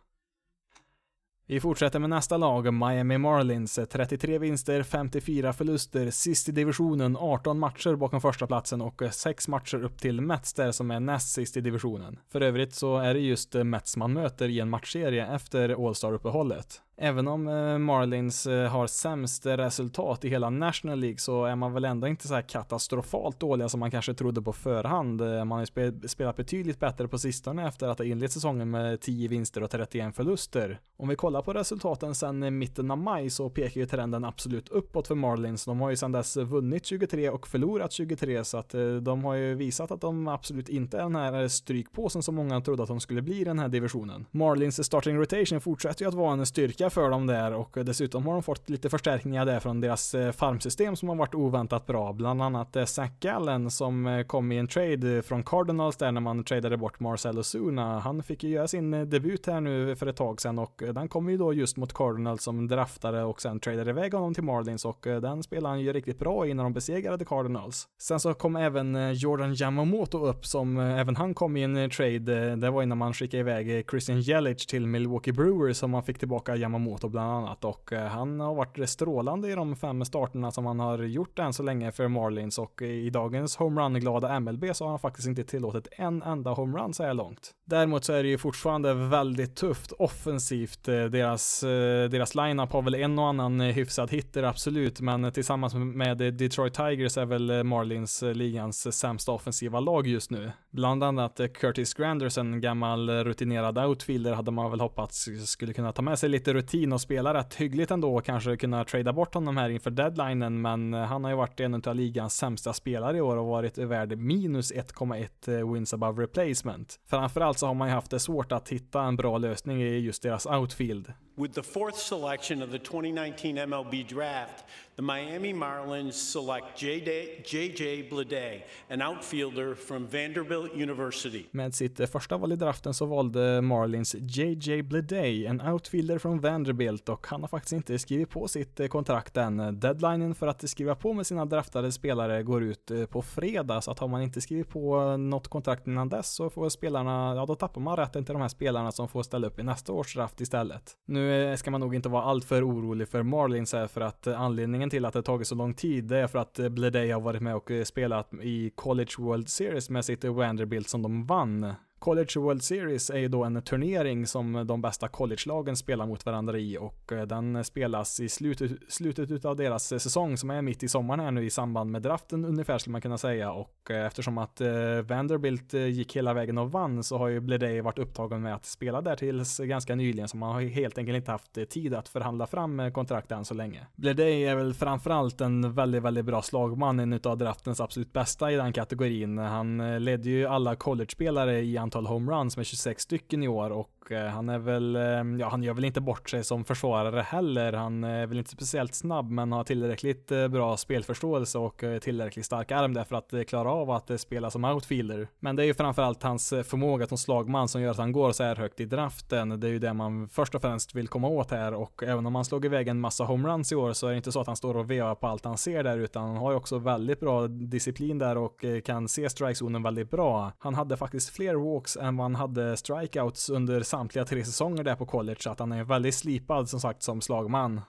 [1.46, 3.80] Vi fortsätter med nästa lag, Miami Marlins.
[3.90, 9.84] 33 vinster, 54 förluster, sist i divisionen, 18 matcher bakom första platsen och 6 matcher
[9.84, 12.20] upp till Mets där som är näst sist i divisionen.
[12.30, 16.82] För övrigt så är det just Mets man möter i en matchserie efter All-Star-uppehållet.
[16.98, 21.74] Även om eh, Marlins eh, har sämst resultat i hela National League så är man
[21.74, 25.22] väl ändå inte så här katastrofalt dåliga som man kanske trodde på förhand.
[25.22, 29.02] Eh, man har ju spelat betydligt bättre på sistone efter att ha inlett säsongen med
[29.02, 30.80] 10 vinster och 31 förluster.
[30.98, 35.08] Om vi kollar på resultaten sedan mitten av maj så pekar ju trenden absolut uppåt
[35.08, 35.66] för Marlins.
[35.66, 39.56] De har ju sedan dess vunnit 23 och förlorat 23 så att de har ju
[39.56, 43.22] visat att de absolut inte är den här strykpåsen som många trodde att de skulle
[43.22, 44.26] bli i den här divisionen.
[44.32, 48.34] Marlins starting rotation fortsätter ju att vara en styrka för dem där och dessutom har
[48.34, 52.14] de fått lite förstärkningar där från deras eh, farmsystem som har varit oväntat bra.
[52.14, 56.22] Bland annat eh, Zach Gallen som eh, kom i en trade från Cardinals där när
[56.22, 58.00] man tradade bort Marcel Osuna.
[58.00, 61.08] Han fick ju göra sin eh, debut här nu för ett tag sedan och den
[61.08, 64.86] kom ju då just mot Cardinals som draftade och sen tradade iväg honom till Marlins
[64.86, 67.88] och den spelade han ju riktigt bra i när de besegrade Cardinals.
[68.02, 72.56] Sen så kom även Jordan Yamamoto upp som även han kom i en trade.
[72.56, 76.56] Det var innan man skickade iväg Christian Jelic till Milwaukee Brewers som man fick tillbaka
[76.56, 80.66] Yamamoto Yamamoto bland annat och eh, han har varit strålande i de fem starterna som
[80.66, 84.90] han har gjort än så länge för Marlins och i dagens homerun-glada MLB så har
[84.90, 87.52] han faktiskt inte tillåtit en enda homerun så här långt.
[87.66, 90.88] Däremot så är det ju fortfarande väldigt tufft offensivt.
[90.88, 95.74] Eh, deras eh, deras, line-up har väl en och annan hyfsad hitter absolut, men tillsammans
[95.74, 100.52] med Detroit Tigers är väl Marlins ligans sämsta offensiva lag just nu.
[100.72, 106.20] Bland annat Curtis Granderson, gammal rutinerad outfielder, hade man väl hoppats skulle kunna ta med
[106.20, 109.70] sig lite rutin och spelar rätt hyggligt ändå och kanske kunna trada bort honom här
[109.70, 113.38] inför deadlinen men eh, han har ju varit en av ligans sämsta spelare i år
[113.38, 117.00] och varit värd minus 1,1 eh, wins above replacement.
[117.10, 120.24] Framförallt så har man ju haft det svårt att hitta en bra lösning i just
[120.24, 121.14] deras outfield.
[121.36, 124.66] With the fourth selection of the 2019 MLB draft,
[124.96, 128.10] the Miami Marlins select J.J.
[128.10, 131.46] Bleday, an outfielder from Vanderbilt University.
[131.52, 134.84] Med sitt första val i draften så valde Marlins J.J.
[134.84, 139.80] Bleday, en outfielder från Vanderbilt och han har faktiskt inte skrivit på sitt kontrakt än.
[139.80, 143.92] Deadlinen för att skriva på med sina draftade spelare går ut eh, på fredag, så
[143.92, 147.46] att har man inte skrivit på eh, något kontrakt innan dess så får spelarna, ja
[147.46, 150.16] då tappar man rätten till de här spelarna som får ställa upp i nästa års
[150.16, 150.98] draft istället.
[151.06, 154.42] Nu Eh, ska man nog inte vara alltför orolig för Marlins här för att eh,
[154.42, 157.22] anledningen till att det tagit så lång tid det är för att eh, Bleday har
[157.22, 161.74] varit med och spelat i College World Series med sitt Vanderbilt som de vann.
[162.04, 166.58] College World Series är ju då en turnering som de bästa college-lagen spelar mot varandra
[166.58, 170.84] i och eh, den spelas i slutet, slutet utav deras eh, säsong som är mitt
[170.84, 174.06] i sommaren här nu i samband med draften ungefär skulle man kunna säga och eh,
[174.06, 174.62] eftersom att
[175.04, 179.02] Vanderbilt gick hela vägen och vann så har ju Bleday varit upptagen med att spela
[179.02, 182.92] där tills ganska nyligen så man har helt enkelt inte haft tid att förhandla fram
[182.92, 183.88] kontrakt än så länge.
[183.96, 188.56] Bleday är väl framförallt en väldigt, väldigt bra slagman, en utav draftens absolut bästa i
[188.56, 189.38] den kategorin.
[189.38, 194.03] Han ledde ju alla college-spelare i antal antal homeruns med 26 stycken i år och
[194.04, 195.02] och eh, han är väl, eh,
[195.40, 197.74] ja han gör väl inte bort sig som försvarare heller.
[197.74, 202.72] Han är väl inte speciellt snabb men har tillräckligt eh, bra spelförståelse och tillräckligt stark
[202.72, 205.28] arm där för att klara av att spela som outfielder.
[205.40, 208.44] Men det är ju framförallt hans förmåga som slagman som gör att han går så
[208.44, 209.60] här högt i draften.
[209.60, 212.36] Det är ju det man först och främst vill komma åt här och även om
[212.36, 214.56] han slog iväg en massa homeruns i år så är det inte så att han
[214.56, 217.48] står och vevar på allt han ser där utan han har ju också väldigt bra
[217.48, 220.52] disciplin där och kan se strikezonen väldigt bra.
[220.60, 224.96] Han hade faktiskt fler walks än vad han hade strikeouts under samtliga tre säsonger där
[224.96, 227.82] på college, så att han är väldigt slipad som sagt som slagman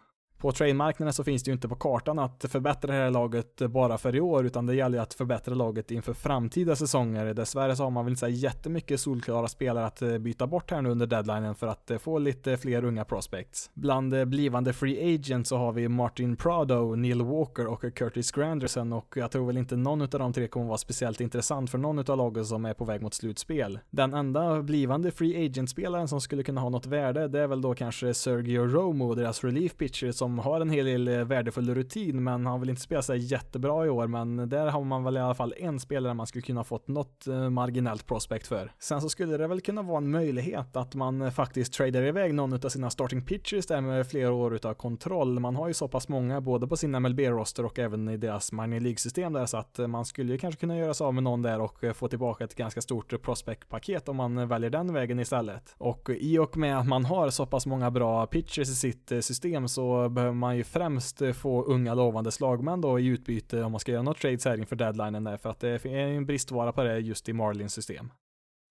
[0.44, 3.98] på trademarknaden så finns det ju inte på kartan att förbättra det här laget bara
[3.98, 7.34] för i år, utan det gäller ju att förbättra laget inför framtida säsonger.
[7.34, 10.82] Dessvärre så har man väl inte så jättemycket solklara spelare att eh, byta bort här
[10.82, 13.70] nu under deadlinen för att eh, få lite fler unga prospects.
[13.74, 18.92] Bland eh, blivande free agents så har vi Martin Prado, Neil Walker och Curtis Granderson
[18.92, 21.98] och jag tror väl inte någon av de tre kommer vara speciellt intressant för någon
[21.98, 23.78] av lagen som är på väg mot slutspel.
[23.90, 27.74] Den enda blivande free agent-spelaren som skulle kunna ha något värde, det är väl då
[27.74, 32.46] kanske Sergio Romo, deras relief pitcher som har en hel del eh, värdefull rutin, men
[32.46, 35.34] han vill inte spela sig jättebra i år, men där har man väl i alla
[35.34, 38.72] fall en spelare man skulle kunna fått något eh, marginellt prospect för.
[38.78, 42.34] Sen så skulle det väl kunna vara en möjlighet att man eh, faktiskt tradar iväg
[42.34, 45.40] någon av sina starting pitchers där med flera år utav kontroll.
[45.40, 48.80] Man har ju så pass många både på sin MLB-roster och även i deras minor
[48.80, 51.60] League-system där så att man skulle ju kanske kunna göra sig av med någon där
[51.60, 55.74] och få tillbaka ett ganska stort prospect-paket om man väljer den vägen istället.
[55.78, 59.68] Och i och med att man har så pass många bra pitchers i sitt system
[59.68, 63.80] så behöver man ju främst eh, få unga lovande slagmän då i utbyte om man
[63.80, 66.82] ska göra något trades här inför deadlinen där, för att det är en bristvara på
[66.82, 68.12] det just i Marlins system.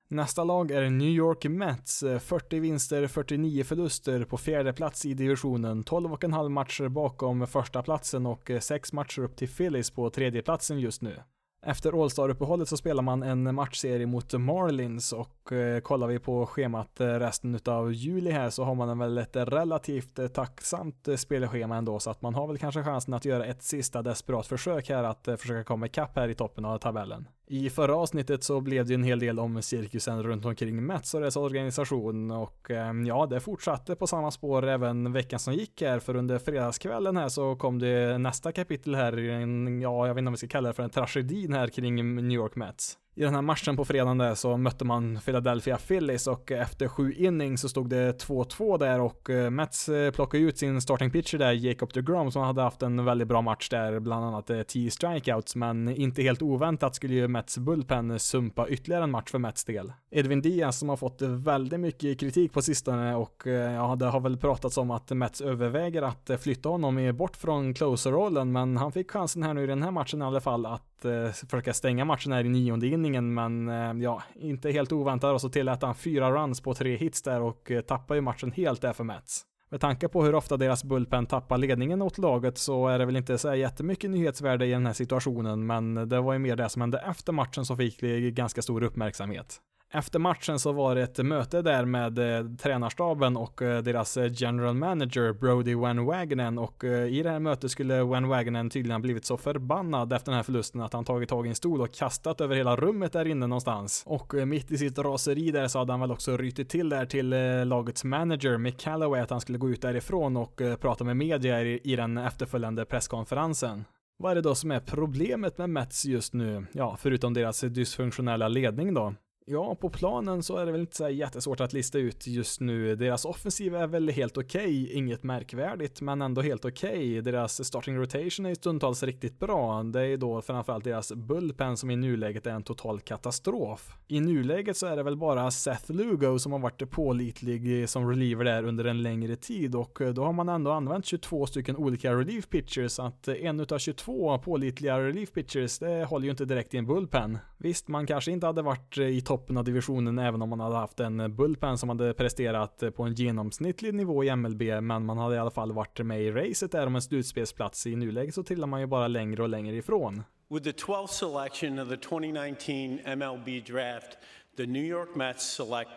[0.07, 5.13] Nästa lag är New York Mets, eh, 40 vinster, 49 förluster på fjärde plats i
[5.13, 10.41] divisionen, 12,5 matcher bakom första platsen och eh, 6 matcher upp till Phillies på tredje
[10.41, 11.19] platsen just nu.
[11.65, 16.99] Efter All-Star-uppehållet så spelar man en matchserie mot Marlins och eh, kollar vi på schemat
[16.99, 21.77] eh, resten av juli här så har man väl ett relativt eh, tacksamt eh, spelschema
[21.77, 25.03] ändå så att man har väl kanske chansen att göra ett sista desperat försök här
[25.03, 27.27] att eh, försöka komma ikapp här i toppen av tabellen.
[27.47, 31.21] I förra avsnittet så blev det en hel del om cirkusen runt omkring Mets och
[31.21, 35.99] dess organisation och ehm, ja, det fortsatte på samma spår även veckan som gick här
[35.99, 40.27] för under fredagskvällen här så kom det nästa kapitel här, en, ja, jag vet inte
[40.27, 43.35] om vi ska kalla det för en tragedin här kring New York Mets i den
[43.35, 47.69] här matchen på fredagen där så mötte man Philadelphia Phillies och efter sju innings så
[47.69, 51.93] stod det 2-2 där och eh, Mets eh, plockade ut sin starting pitcher där, Jacob
[51.93, 55.89] DeGrom, som hade haft en väldigt bra match där, bland annat eh, 10 strikeouts, men
[55.89, 59.93] inte helt oväntat skulle ju Mets bullpen sumpa ytterligare en match för Mets del.
[60.11, 64.37] Edwin Diaz som har fått väldigt mycket kritik på sistone och ja, det har väl
[64.37, 69.43] pratats om att Mets överväger att flytta honom bort från closer-rollen, men han fick chansen
[69.43, 72.45] här nu i den här matchen i alla fall att Eh, försöka stänga matchen här
[72.45, 76.61] i nionde inningen, men eh, ja, inte helt oväntat och så tillät han fyra runs
[76.61, 79.45] på tre hits där och eh, tappar ju matchen helt där för Mets.
[79.71, 83.15] Med tanke på hur ofta deras bullpen tappar ledningen åt laget så är det väl
[83.15, 86.81] inte så jättemycket nyhetsvärde i den här situationen, men det var ju mer det som
[86.81, 87.99] hände efter matchen som fick
[88.33, 89.59] ganska stor uppmärksamhet.
[89.95, 94.31] Efter matchen så var det ett möte där med eh, tränarstaben och eh, deras eh,
[94.33, 98.95] general manager Brody Van Wagenen och eh, i det här mötet skulle Van Wagenen tydligen
[98.95, 101.81] ha blivit så förbannad efter den här förlusten att han tagit tag i en stol
[101.81, 104.03] och kastat över hela rummet där inne någonstans.
[104.05, 107.05] Och eh, mitt i sitt raseri där så hade han väl också rytit till där
[107.05, 111.03] till eh, lagets manager Mick Calloway att han skulle gå ut därifrån och eh, prata
[111.03, 113.85] med media i, i den efterföljande presskonferensen.
[114.17, 116.65] Vad är det då som är problemet med Mets just nu?
[116.71, 119.13] Ja, förutom deras dysfunktionella ledning då.
[119.45, 122.95] Ja, på planen så är det väl inte så jättesvårt att lista ut just nu.
[122.95, 124.93] Deras offensiv är väl helt okej, okay.
[124.93, 126.91] inget märkvärdigt, men ändå helt okej.
[126.91, 127.21] Okay.
[127.21, 129.83] Deras starting rotation är stundtals riktigt bra.
[129.83, 133.93] Det är då framförallt deras bullpen som i nuläget är en total katastrof.
[134.07, 138.45] I nuläget så är det väl bara Seth Lugo som har varit pålitlig som reliever
[138.45, 142.49] där under en längre tid och då har man ändå använt 22 stycken olika relief
[142.49, 146.85] pitchers, att en utav 22 pålitliga relief pitchers, det håller ju inte direkt i en
[146.85, 147.37] bullpen.
[147.57, 150.99] Visst, man kanske inte hade varit i toppen av divisionen även om man hade haft
[150.99, 155.39] en bullpen som hade presterat på en genomsnittlig nivå i MLB, men man hade i
[155.39, 157.87] alla fall varit med i racet där om en slutspelsplats.
[157.87, 160.23] I nuläget så trillar man ju bara längre och längre ifrån.
[160.49, 164.17] With the 12th selection of the 2019 MLB draft,
[164.57, 165.89] the New York Mets select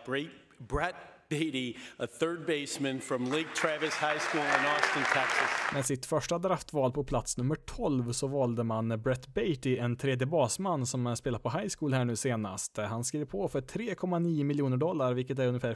[0.57, 0.95] Brett
[1.29, 5.73] Beatty, a third baseman from Lake Travis High School in Austin, Texas.
[5.73, 10.27] Med sitt första draftval på plats nummer 12 så valde man Brett Beatty, en tredje
[10.27, 12.77] basman som spelar på high school här nu senast.
[12.77, 15.73] Han skrev på för 3,9 miljoner dollar, vilket är ungefär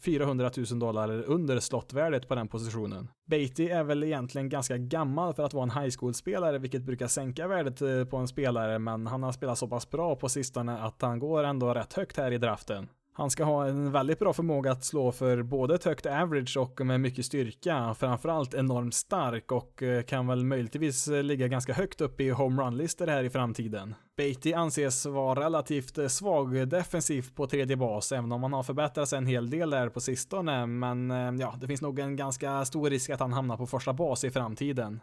[0.00, 3.08] 400 000 dollar under slottvärdet på den positionen.
[3.30, 7.48] Beatty är väl egentligen ganska gammal för att vara en high school-spelare, vilket brukar sänka
[7.48, 11.02] värdet eh, på en spelare, men han har spelat så pass bra på sistone att
[11.02, 12.88] han går ändå rätt högt här i draften.
[13.16, 16.86] Han ska ha en väldigt bra förmåga att slå för både ett högt average och
[16.86, 17.94] med mycket styrka.
[17.98, 23.06] Framförallt enormt stark och eh, kan väl möjligtvis eh, ligga ganska högt upp i homerun-listor
[23.06, 23.94] här i framtiden.
[24.16, 29.08] Beatty anses vara relativt eh, svag defensivt på tredje bas, även om han har förbättrat
[29.08, 30.66] sig en hel del där på sistone.
[30.66, 34.24] Men ja, det finns nog en ganska stor risk att han hamnar på första bas
[34.24, 35.00] i framtiden.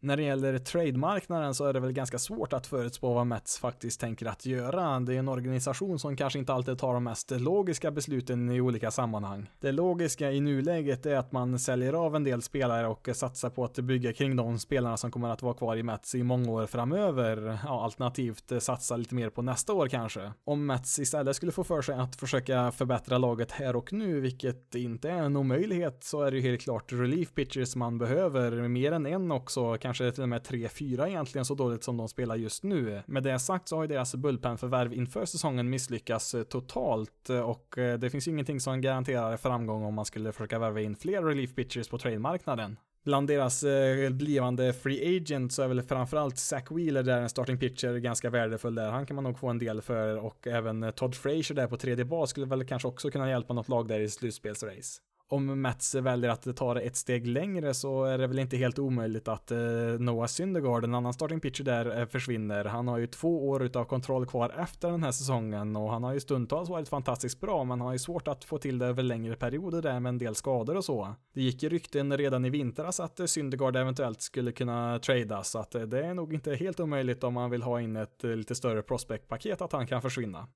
[0.00, 4.00] När det gäller trademarknaden så är det väl ganska svårt att förutspå vad Mets faktiskt
[4.00, 5.00] tänker att göra.
[5.00, 8.90] Det är en organisation som kanske inte alltid tar de mest logiska besluten i olika
[8.90, 9.50] sammanhang.
[9.60, 13.64] Det logiska i nuläget är att man säljer av en del spelare och satsar på
[13.64, 16.66] att bygga kring de spelarna som kommer att vara kvar i Mets i många år
[16.66, 17.58] framöver.
[17.64, 20.32] Ja, alternativt satsa lite mer på nästa år kanske.
[20.44, 24.74] Om Mets istället skulle få för sig att försöka förbättra laget här och nu, vilket
[24.74, 28.92] inte är en omöjlighet, så är det ju helt klart relief pitchers man behöver, mer
[28.92, 32.62] än en också kanske till och med 3-4 egentligen så dåligt som de spelar just
[32.62, 33.02] nu.
[33.06, 37.78] Med det sagt så har ju deras bullpenförvärv inför säsongen misslyckats eh, totalt eh, och
[37.78, 41.22] eh, det finns ju ingenting som garanterar framgång om man skulle försöka värva in fler
[41.22, 42.76] relief pitchers på trademarknaden.
[43.04, 47.58] Bland deras eh, blivande free agent så är väl framförallt Zach Wheeler där en starting
[47.58, 48.90] pitcher ganska värdefull där.
[48.90, 52.04] Han kan man nog få en del för och även Todd Frazier där på tredje
[52.04, 56.30] bas skulle väl kanske också kunna hjälpa något lag där i slutspelsrace om Mets väljer
[56.30, 59.58] att ta det ett steg längre så är det väl inte helt omöjligt att eh,
[59.98, 62.64] Noah Syndergaard, en annan starting pitcher där, eh, försvinner.
[62.64, 66.14] Han har ju två år utav kontroll kvar efter den här säsongen och han har
[66.14, 69.36] ju stundtals varit fantastiskt bra men har ju svårt att få till det över längre
[69.36, 71.14] perioder där med en del skador och så.
[71.34, 75.58] Det gick ju rykten redan i vintras att eh, Syndergaard eventuellt skulle kunna tradas så
[75.58, 78.82] att det är nog inte helt omöjligt om man vill ha in ett lite större
[78.82, 80.48] prospect-paket att han kan försvinna.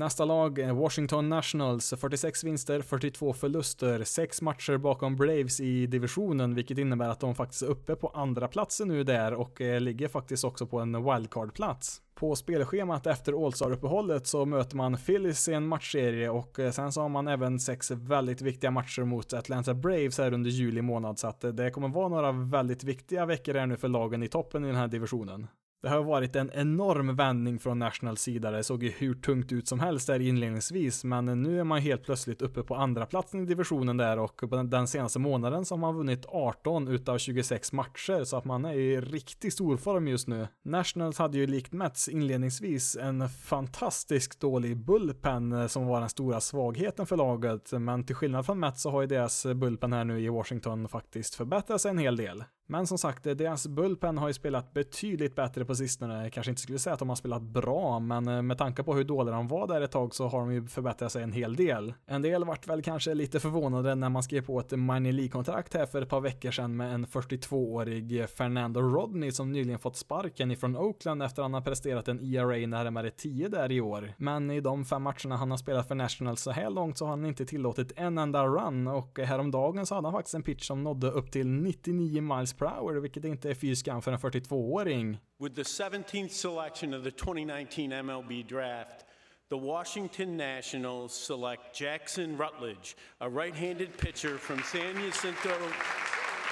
[0.00, 6.78] Nästa lag, Washington Nationals, 46 vinster, 42 förluster, 6 matcher bakom Braves i divisionen, vilket
[6.78, 10.44] innebär att de faktiskt är uppe på andra platsen nu där och eh, ligger faktiskt
[10.44, 12.02] också på en wildcard-plats.
[12.14, 17.00] På spelschemat efter All-Star-uppehållet så möter man Phillies i en matchserie och eh, sen så
[17.00, 21.26] har man även sex väldigt viktiga matcher mot Atlanta Braves här under juli månad så
[21.26, 24.64] att eh, det kommer vara några väldigt viktiga veckor här nu för lagen i toppen
[24.64, 25.46] i den här divisionen.
[25.82, 28.50] Det har varit en enorm vändning från Nationals sida.
[28.50, 32.04] Det såg ju hur tungt ut som helst där inledningsvis, men nu är man helt
[32.04, 35.80] plötsligt uppe på andra platsen i divisionen där och på den senaste månaden så har
[35.80, 40.28] man vunnit 18 utav 26 matcher så att man är i riktigt stor form just
[40.28, 40.48] nu.
[40.64, 46.40] Nationals hade ju likt Mets inledningsvis en fantastiskt dålig bullpen eh, som var den stora
[46.40, 50.20] svagheten för laget, men till skillnad från Mets så har ju deras bullpen här nu
[50.20, 52.44] i Washington faktiskt förbättrat sig en hel del.
[52.70, 56.22] Men som sagt, eh, deras bullpen har ju spelat betydligt bättre på sistone.
[56.22, 58.94] Jag kanske inte skulle säga att de har spelat bra, men eh, med tanke på
[58.94, 61.56] hur dåliga de var där ett tag så har de ju förbättrat sig en hel
[61.56, 61.94] del.
[62.06, 65.86] En del vart väl kanske lite förvånade när man skrev på ett minor League-kontrakt här
[65.86, 70.76] för ett par veckor sedan med en 42-årig Fernando Rodney som nyligen fått sparken ifrån
[70.76, 74.14] Oakland efter att han har presterat en ERA närmare 10 där i år.
[74.16, 77.10] Men i de fem matcherna han har spelat för Nationals så här långt så har
[77.10, 80.66] han inte tillåtit en enda run och eh, häromdagen så hade han faktiskt en pitch
[80.66, 82.59] som nådde upp till 99 miles
[83.00, 85.18] vilket inte är fy skam för en 42-åring.
[85.38, 89.06] With the 17th selection of the 2019 MLB draft,
[89.48, 95.56] the Washington Nationals select Jackson Rutledge, a right-handed pitcher from San Jacinto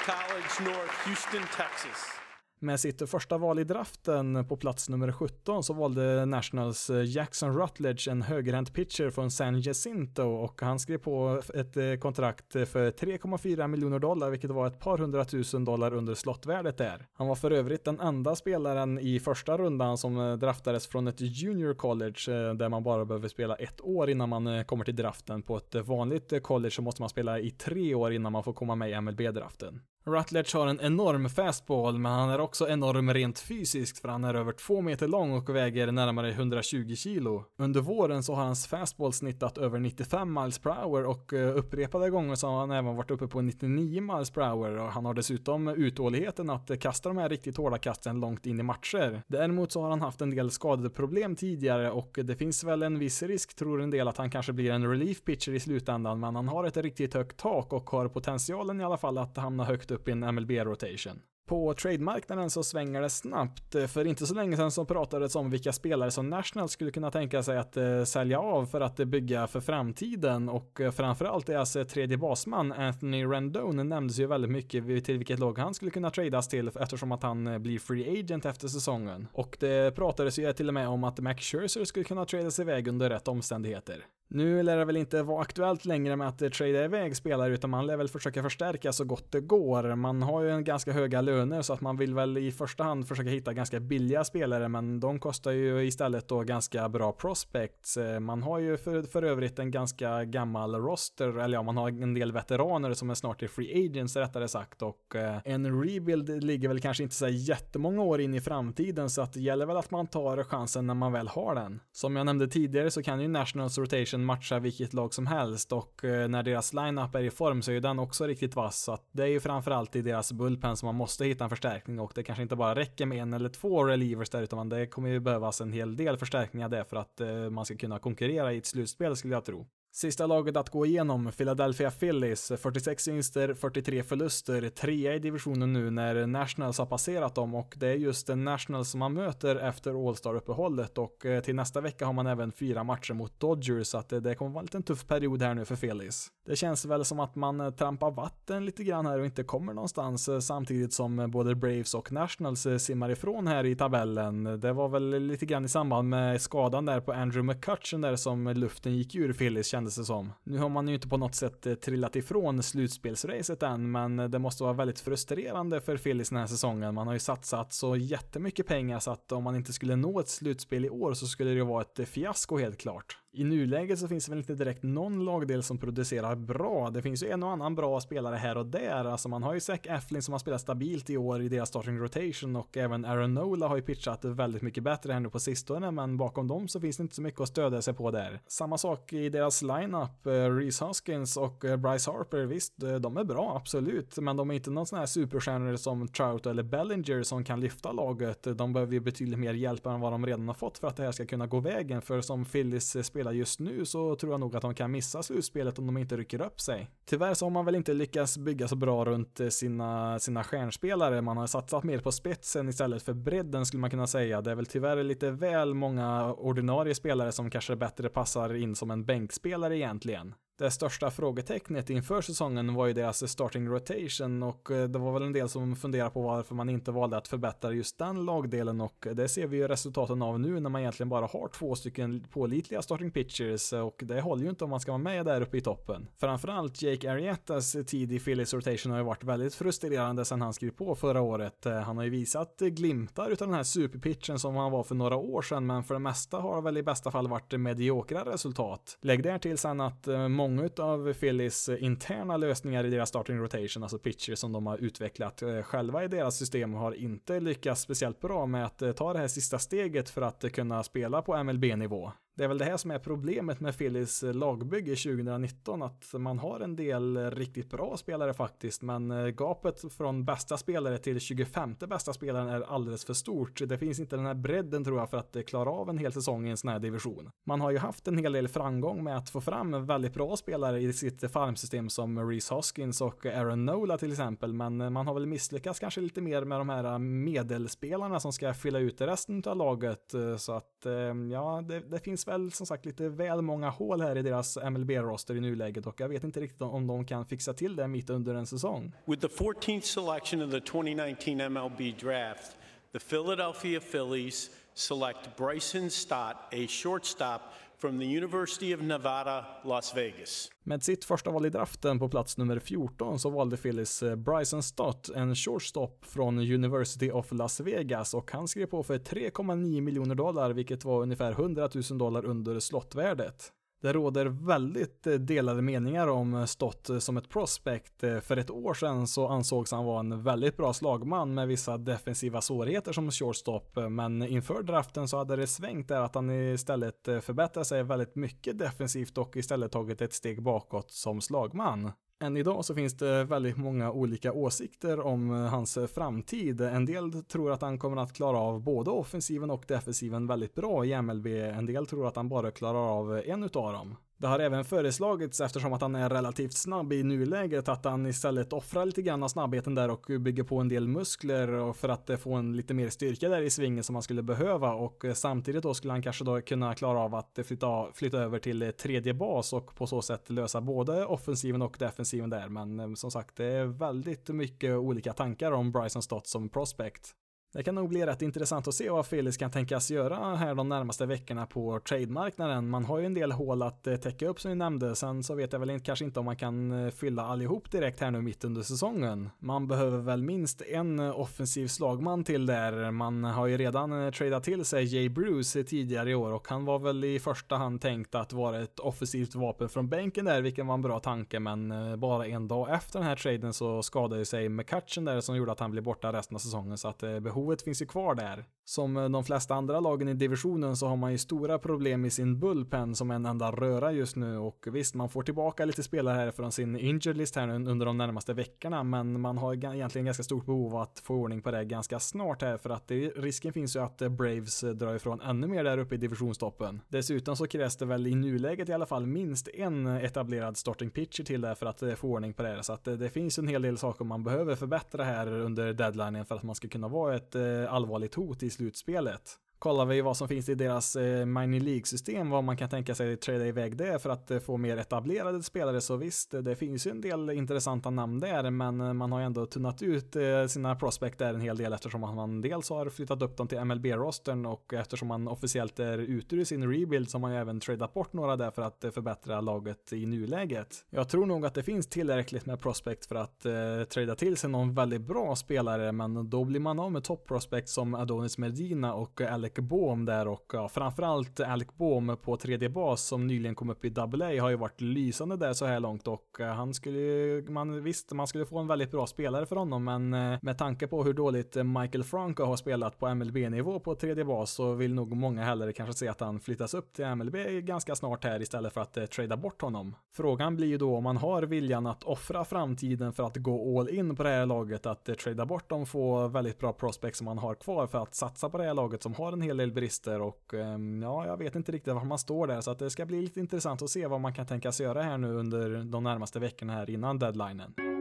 [0.07, 2.18] College North, Houston, Texas.
[2.61, 7.59] Med sitt första val i draften på plats nummer 17 så valde Nationals eh, Jackson
[7.59, 12.91] Rutledge en högerhänt pitcher från San Jacinto och han skrev på ett eh, kontrakt för
[12.91, 17.07] 3,4 miljoner dollar vilket var ett par hundratusen dollar under slottvärdet där.
[17.13, 21.21] Han var för övrigt den enda spelaren i första rundan som eh, draftades från ett
[21.21, 25.43] junior college där man bara behöver spela ett år innan man kommer till draften.
[25.43, 28.75] På ett vanligt college så måste man spela i tre år innan man får komma
[28.75, 29.81] med i MLB-draften.
[30.09, 34.35] Rutledge har en enorm fastball, men han är också enorm rent fysiskt för han är
[34.35, 37.45] över två meter lång och väger närmare 120 kilo.
[37.59, 42.11] Under våren så har hans fastball snittat över 95 miles per hour och eh, upprepade
[42.11, 45.15] gånger så har han även varit uppe på 99 miles per hour och han har
[45.15, 49.23] dessutom uthålligheten att kasta de här riktigt hårda kasten långt in i matcher.
[49.27, 53.23] Däremot så har han haft en del skadeproblem tidigare och det finns väl en viss
[53.23, 56.49] risk tror en del att han kanske blir en relief pitcher i slutändan men han
[56.49, 59.98] har ett riktigt högt tak och har potentialen i alla fall att hamna högt upp
[60.07, 61.21] i en MLB-rotation.
[61.49, 63.75] På trademarknaden så svänger det snabbt.
[63.75, 67.11] Eh, för inte så länge sedan så pratades om vilka spelare som National skulle kunna
[67.11, 71.77] tänka sig att eh, sälja av för att eh, bygga för framtiden och framförallt deras
[71.77, 76.11] alltså tredje basman Anthony Rendone nämndes ju väldigt mycket till vilket lag han skulle kunna
[76.11, 79.29] tradas till eftersom att han blir free agent efter säsongen.
[79.33, 82.89] Och det pratades ju till och med om att Max Scherzer skulle kunna tradas iväg
[82.89, 84.05] under rätt omständigheter.
[84.31, 87.87] Nu lär det väl inte vara aktuellt längre med att trada iväg spelare utan man
[87.87, 89.95] lär väl försöka förstärka så gott det går.
[89.95, 93.09] Man har ju en ganska höga löner så att man vill väl i första hand
[93.09, 97.97] försöka hitta ganska billiga spelare men de kostar ju istället då ganska bra prospects.
[97.97, 101.89] Eh, man har ju för, för övrigt en ganska gammal roster, eller ja man har
[101.89, 106.45] en del veteraner som är snart i free agents rättare sagt och eh, en rebuild
[106.45, 109.77] ligger väl kanske inte så jättemånga år in i framtiden så att det gäller väl
[109.77, 111.81] att man tar chansen när man väl har den.
[111.93, 115.73] Som jag nämnde tidigare så kan ju Nationals rotation matchen matcha vilket lag som helst
[115.73, 118.81] och eh, när deras lineup är i form så är ju den också riktigt vass.
[118.81, 122.01] Så att det är ju framförallt i deras bullpen som man måste hitta en förstärkning
[122.01, 125.09] och det kanske inte bara räcker med en eller två relievers där utan det kommer
[125.09, 128.59] ju behövas en hel del förstärkningar där för att eh, man ska kunna konkurrera i
[128.59, 129.67] ett slutspel skulle jag tro.
[129.99, 135.91] Sista laget att gå igenom, Philadelphia Phillies, 46 vinster, 43 förluster, trea i divisionen nu
[135.91, 140.99] när Nationals har passerat dem och det är just Nationals som man möter efter All-Star-uppehållet
[140.99, 144.21] och eh, till nästa vecka har man även fyra matcher mot Dodgers så att eh,
[144.21, 146.29] det kommer vara en liten tuff period här nu för Phillies.
[146.47, 149.75] Det känns väl som att man eh, trampar vatten lite grann här och inte kommer
[149.75, 154.61] någonstans samtidigt som både Braves och Nationals simmar ifrån här i tabellen.
[154.61, 158.49] Det var väl lite grann i samband med skadan där på Andrew McCutchen där som
[158.49, 160.33] luften gick ur Phillies kändes det som.
[160.45, 164.29] Nu har man ju inte på något sätt eh, trillat ifrån slutspelsracet än, men eh,
[164.29, 166.95] det måste vara väldigt frustrerande för Phillies den här säsongen.
[166.95, 170.29] Man har ju satsat så jättemycket pengar så att om man inte skulle nå ett
[170.29, 174.09] slutspel i år så skulle det ju vara ett fiasko helt klart i nuläget så
[174.09, 176.91] finns det väl inte direkt någon lagdel som producerar bra.
[176.91, 179.05] Det finns ju en och annan bra spelare här och där.
[179.05, 181.99] Alltså man har ju Zac Eflin som har spelat stabilt i år i deras starting
[181.99, 185.91] rotation och även Aaron Nola har ju pitchat väldigt mycket bättre här nu på sistone,
[185.91, 188.41] men bakom dem så finns det inte så mycket att stödja sig på där.
[188.47, 193.17] Samma sak i deras lineup, eh, Reese Hoskins och eh, Bryce Harper, visst, eh, de
[193.17, 197.23] är bra, absolut, men de är inte någon sån här superstjärnor som Trout eller Bellinger
[197.23, 198.43] som kan lyfta laget.
[198.43, 201.03] De behöver ju betydligt mer hjälp än vad de redan har fått för att det
[201.03, 202.97] här ska kunna gå vägen, för som Phillies
[203.29, 206.17] spelar just nu så tror jag nog att de kan missa slutspelet om de inte
[206.17, 206.89] rycker upp sig.
[207.07, 211.23] Tyvärr så har man väl inte lyckats bygga så bra runt eh, sina, sina stjärnspelare.
[211.23, 214.41] Man har satsat mer på spetsen istället för bredden skulle man kunna säga.
[214.41, 218.91] Det är väl tyvärr lite väl många ordinarie spelare som kanske bättre passar in som
[218.91, 220.35] en bänkspelare egentligen.
[220.59, 225.23] Det största frågetecknet inför säsongen var ju deras starting rotation och eh, det var väl
[225.23, 229.07] en del som funderade på varför man inte valde att förbättra just den lagdelen och
[229.07, 232.25] eh, det ser vi ju resultaten av nu när man egentligen bara har två stycken
[232.33, 235.57] pålitliga starting pitchers och det håller ju inte om man ska vara med där uppe
[235.57, 236.09] i toppen.
[236.21, 240.71] Framförallt Jake Arrietas tid i Phillies rotation har ju varit väldigt frustrerande sedan han skrev
[240.71, 241.67] på förra året.
[241.67, 245.17] Eh, han har ju visat glimtar utav den här superpitchen som han var för några
[245.17, 248.99] år sedan men för det mesta har det väl i bästa fall varit mediokra resultat.
[249.01, 253.39] Lägg där till sen att många många av Phillies eh, interna lösningar i deras starting
[253.39, 257.81] rotation, alltså Pitcher som de har utvecklat eh, själva i deras system, har inte lyckats
[257.81, 261.45] speciellt bra med att eh, ta det här sista steget för att kunna spela på
[261.45, 262.13] MLB-nivå.
[262.39, 266.61] Det är väl det här som är problemet med Phillies lagbygge 2019, att man har
[266.61, 272.13] en del riktigt bra spelare faktiskt, men eh, gapet från bästa spelare till 25 bästa
[272.13, 273.63] spelaren är alldeles för stort.
[273.69, 276.13] Det finns inte den här bredden tror jag för att eh, klara av en hel
[276.13, 277.31] säsong i en sån här division.
[277.47, 280.81] Man har ju haft en hel del framgång med att få fram väldigt bra spelare
[280.81, 285.15] i sitt farmsystem som Reese Hoskins och Aaron Nola till exempel, men eh, man har
[285.15, 289.57] väl misslyckats kanske lite mer med de här medelspelarna som ska fylla ut resten av
[289.57, 290.87] laget, så att
[291.33, 294.57] ja, det, det finns finns väl som sagt lite väl många hål här i deras
[294.57, 298.11] MLB-roster i nuläget och jag vet inte riktigt om de kan fixa till det mitt
[298.11, 298.93] under en säsong.
[299.05, 302.57] With the 14th selection of the 2019 MLB draft,
[302.93, 307.41] the Philadelphia Phillies select Bryson Stott, a shortstop
[307.81, 310.51] from the University of Nevada, Las Vegas.
[310.65, 314.63] Med sitt första val i draften på plats nummer 14 så valde Phillies eh, Bryson
[314.63, 320.15] Stott, en shortstop från University of Las Vegas och han skrev på för 3,9 miljoner
[320.15, 323.53] dollar vilket var ungefär 100 000 dollar under slottvärdet.
[323.81, 328.01] Det råder väldigt eh, delade meningar om eh, Stott eh, som ett prospect.
[328.01, 332.41] För ett år sedan så ansågs han vara en väldigt bra slagman med vissa defensiva
[332.41, 337.67] svårigheter som shortstop, men inför draften så hade det svängt där att han istället förbättrat
[337.67, 341.93] sig väldigt mycket defensivt och istället tagit ett steg bakåt som slagman.
[342.21, 346.61] Än idag så finns det väldigt många olika åsikter om eh, hans eh, framtid.
[346.61, 350.85] En del tror att han kommer att klara av både offensiven och defensiven väldigt bra
[350.85, 351.27] i MLB.
[351.27, 353.97] En del tror att han bara klarar av en utav dem.
[354.21, 358.53] Det har även föreslagits eftersom att han är relativt snabb i nuläget att han istället
[358.53, 362.17] offrar lite grann av snabbheten där och bygger på en del muskler för att eh,
[362.17, 365.63] få en lite mer styrka där i svingen som han skulle behöva och eh, samtidigt
[365.63, 369.15] då skulle han kanske då kunna klara av att flytta, flytta över till eh, tredje
[369.15, 372.49] bas och på så sätt lösa både offensiven och defensiven där.
[372.49, 377.15] Men som sagt, det är väldigt mycket olika tankar om Bryson Stott som prospect.
[377.53, 380.69] Det kan nog bli rätt intressant att se vad Felix kan tänkas göra här de
[380.69, 382.69] närmaste veckorna på trademarknaden.
[382.69, 384.97] Man har ju en del hål att eh, täcka upp som vi nämnde.
[384.97, 388.01] Sen så vet jag väl inte, kanske inte om man kan eh, fylla allihop direkt
[388.01, 389.31] här nu mitt under säsongen.
[389.39, 392.91] Man behöver väl minst en eh, offensiv slagman till där.
[392.91, 396.79] Man har ju redan tradat till sig Jay Bruce tidigare i år och han var
[396.79, 400.75] väl i första hand tänkt att vara ett offensivt vapen från bänken där, vilket var
[400.75, 401.41] en bra tanke.
[401.41, 405.53] Men bara en dag efter den här traden så skadade sig McCutchen där som gjorde
[405.53, 406.79] att han blev borta resten av säsongen.
[406.79, 407.03] Så att
[407.39, 408.45] behovet finns ju kvar där.
[408.69, 412.11] Som eh, de flesta andra lagen i divisionen så har man ju stora problem i
[412.11, 416.15] sin bullpen som en enda röra just nu och visst, man får tillbaka lite spelare
[416.15, 420.23] här från sin injured list här under de närmaste veckorna, men man har egentligen ganska
[420.23, 423.53] stort behov av att få ordning på det ganska snart här för att det, risken
[423.53, 426.81] finns ju att eh, Braves eh, drar ifrån ännu mer där uppe i divisionstoppen.
[426.89, 431.25] Dessutom så krävs det väl i nuläget i alla fall minst en etablerad starting pitcher
[431.25, 433.49] till där för att få ordning på det, här så att det, det finns en
[433.49, 437.17] hel del saker man behöver förbättra här under deadlinen för att man ska kunna vara
[437.17, 441.27] ett ett eh, allvarligt hot i slutspelet kollar vi vad som finns i deras eh,
[441.27, 444.77] minor League-system, vad man kan tänka sig trada iväg det för att eh, få mer
[444.77, 449.13] etablerade spelare, så visst, det finns ju en del intressanta namn där, men eh, man
[449.13, 452.71] har ju ändå tunnat ut eh, sina prospect där en hel del eftersom man dels
[452.71, 457.11] har flyttat upp dem till MLB-rostern och eftersom man officiellt är ute ur sin rebuild
[457.11, 460.07] så har man ju även tradat bort några där för att eh, förbättra laget i
[460.07, 460.85] nuläget.
[460.91, 463.53] Jag tror nog att det finns tillräckligt med prospect för att eh,
[463.89, 467.69] trada till sig någon väldigt bra spelare, men då blir man av med top prospect
[467.69, 472.69] som Adonis Medina och Alex Alec Bohm där och ja, framförallt Alec Bohm på tredje
[472.69, 476.09] bas som nyligen kom upp i AA har ju varit lysande där så här långt
[476.09, 479.57] och eh, han skulle ju, man visst, man skulle få en väldigt bra spelare för
[479.57, 483.95] honom men eh, med tanke på hur dåligt Michael Franco har spelat på MLB-nivå på
[483.95, 487.37] tredje bas så vill nog många hellre kanske se att han flyttas upp till MLB
[487.65, 489.95] ganska snart här istället för att eh, trada bort honom.
[490.13, 493.89] Frågan blir ju då om man har viljan att offra framtiden för att gå all
[493.89, 497.25] in på det här laget, att eh, trada bort de få väldigt bra prospects som
[497.25, 499.57] man har kvar för att satsa på det här laget som har en en hel
[499.57, 502.79] del brister och ehm, ja, jag vet inte riktigt var man står där så att
[502.79, 505.85] det ska bli lite intressant att se vad man kan tänkas göra här nu under
[505.85, 507.98] de närmaste veckorna här innan deadlinen.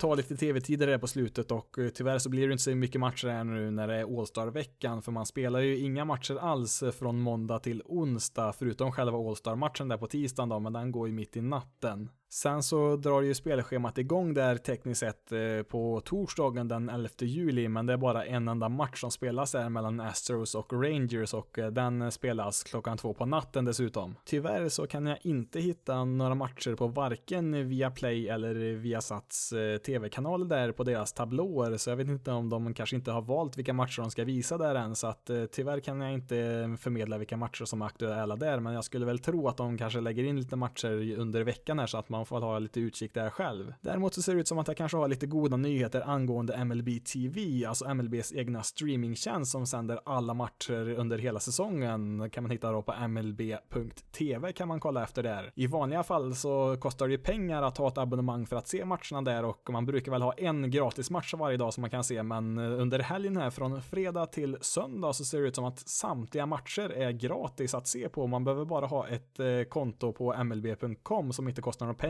[0.00, 2.74] Ta tar lite tv-tider där på slutet och eh, tyvärr så blir det inte så
[2.74, 6.82] mycket matcher här nu när det är All-Star-veckan för man spelar ju inga matcher alls
[6.82, 11.08] eh, från måndag till onsdag förutom själva All-Star-matchen där på tisdagen då men den går
[11.08, 12.08] ju mitt i natten.
[12.32, 17.68] Sen så drar ju spelschemat igång där tekniskt sett eh, på torsdagen den 11 juli,
[17.68, 21.58] men det är bara en enda match som spelas där mellan Astros och Rangers och
[21.58, 24.16] eh, den spelas klockan två på natten dessutom.
[24.24, 29.52] Tyvärr så kan jag inte hitta några matcher på varken via Play eller via Sats
[29.52, 33.22] eh, tv-kanal där på deras tablåer, så jag vet inte om de kanske inte har
[33.22, 36.34] valt vilka matcher de ska visa där än, så att tyvärr kan jag inte
[36.80, 40.00] förmedla vilka matcher som är aktuella där, men jag skulle väl tro att de kanske
[40.00, 43.14] lägger in lite matcher under veckan här så att man man får ha lite utkik
[43.14, 43.74] där själv.
[43.80, 46.88] Däremot så ser det ut som att jag kanske har lite goda nyheter angående MLB
[47.04, 52.30] TV, alltså MLBs egna streamingtjänst som sänder alla matcher under hela säsongen.
[52.30, 55.52] kan man hitta då på mlb.tv kan man kolla efter där.
[55.54, 58.84] I vanliga fall så kostar det ju pengar att ha ett abonnemang för att se
[58.84, 62.04] matcherna där och man brukar väl ha en gratis match varje dag som man kan
[62.04, 65.78] se, men under helgen här från fredag till söndag så ser det ut som att
[65.78, 68.26] samtliga matcher är gratis att se på.
[68.26, 72.09] Man behöver bara ha ett eh, konto på mlb.com som inte kostar några pengar.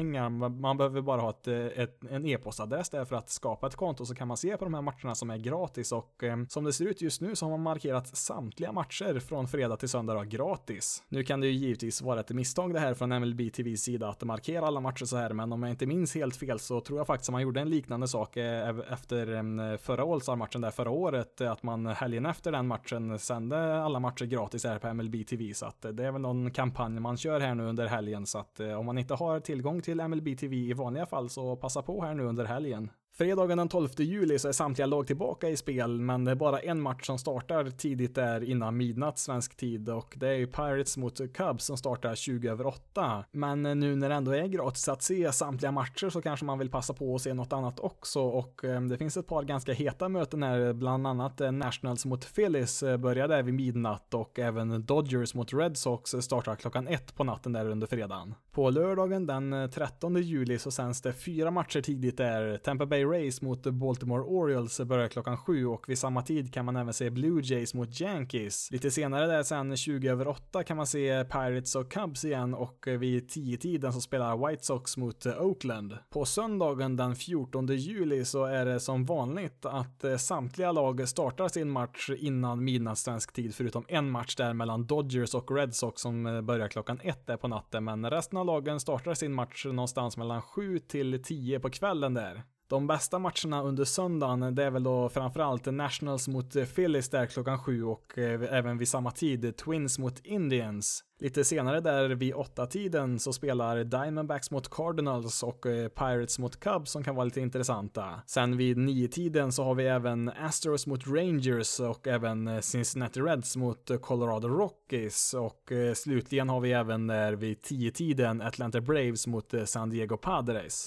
[0.60, 4.06] Man behöver bara ha ett, eh, ett, en e-postadress där för att skapa ett konto
[4.06, 5.92] så kan man se på de här matcherna som är gratis.
[5.92, 9.48] Och eh, som det ser ut just nu så har man markerat samtliga matcher från
[9.48, 11.02] fredag till söndag då, gratis.
[11.08, 14.22] Nu kan det ju givetvis vara ett misstag det här från MLB TVs sida att
[14.22, 17.06] markera alla matcher så här, men om jag inte minns helt fel så tror jag
[17.06, 21.40] faktiskt att man gjorde en liknande sak eh, efter eh, förra All-Star-matchen där förra året,
[21.40, 25.66] att man helgen efter den matchen sände alla matcher gratis här på MLB TV, så
[25.66, 28.86] att det är väl någon kampanj man kör här nu under helgen, så att om
[28.86, 32.22] man inte har tillgång till MLB TV i vanliga fall så passa på här nu
[32.22, 32.90] under helgen.
[33.12, 36.60] Fredagen den 12 juli så är samtliga lag tillbaka i spel, men det är bara
[36.60, 40.96] en match som startar tidigt där innan midnatt svensk tid och det är ju Pirates
[40.96, 43.24] mot Cubs som startar 20 över 8.
[43.32, 46.70] Men nu när det ändå är gratis att se samtliga matcher så kanske man vill
[46.70, 50.08] passa på att se något annat också och eh, det finns ett par ganska heta
[50.08, 54.86] möten här, bland annat eh, Nationals mot Phillies eh, börjar där vid midnatt och även
[54.86, 58.34] Dodgers mot Red Sox startar klockan ett på natten där under fredagen.
[58.50, 63.42] På lördagen den 13 juli så sänds det fyra matcher tidigt där, Tampa Bay Rays
[63.42, 67.42] mot Baltimore Orioles börjar klockan sju och vid samma tid kan man även se Blue
[67.44, 68.68] Jays mot Yankees.
[68.70, 72.84] Lite senare där sen 20 över 8 kan man se Pirates och Cubs igen och
[72.86, 75.98] vid 10-tiden så spelar White Sox mot Oakland.
[76.10, 81.48] På söndagen den 14 juli så är det som vanligt att eh, samtliga lag startar
[81.48, 86.02] sin match innan midnatt svensk tid förutom en match där mellan Dodgers och Red Sox
[86.02, 89.66] som eh, börjar klockan ett där på natten men resten av lagen startar sin match
[89.66, 92.42] någonstans mellan 7 till 10 på kvällen där.
[92.70, 97.58] De bästa matcherna under söndagen, det är väl då framförallt Nationals mot Phillies där klockan
[97.58, 101.04] sju och eh, även vid samma tid Twins mot Indians.
[101.20, 106.60] Lite senare där vid åtta tiden så spelar Diamondbacks mot Cardinals och eh, Pirates mot
[106.60, 108.22] Cubs som kan vara lite intressanta.
[108.26, 113.20] Sen vid nio tiden så har vi även Astros mot Rangers och även eh, Cincinnati
[113.20, 119.26] Reds mot Colorado Rockies och slutligen har vi även där vid tio tiden Atlanta Braves
[119.26, 120.86] mot San Diego Padres.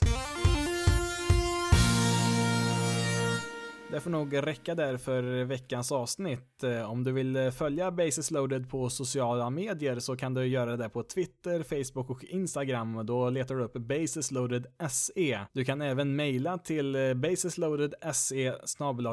[3.93, 6.63] Det får nog räcka där för veckans avsnitt.
[6.63, 10.77] Eh, om du vill eh, följa Basis loaded på sociala medier så kan du göra
[10.77, 13.05] det på Twitter, Facebook och Instagram.
[13.05, 15.39] Då letar du upp basisloaded.se.
[15.53, 18.55] Du kan även mejla till eh, basisloadedse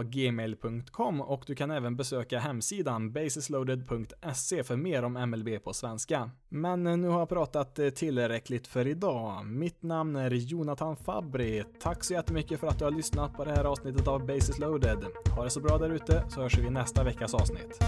[0.05, 6.31] gmail.com och du kan även besöka hemsidan basisloaded.se för mer om MLB på svenska.
[6.49, 9.47] Men nu har jag pratat tillräckligt för idag.
[9.47, 11.64] Mitt namn är Jonathan Fabri.
[11.81, 14.70] Tack så jättemycket för att du har lyssnat på det här avsnittet av Basis Loaded.
[15.37, 17.79] Ha det så bra där ute så hörs vi nästa veckas avsnitt.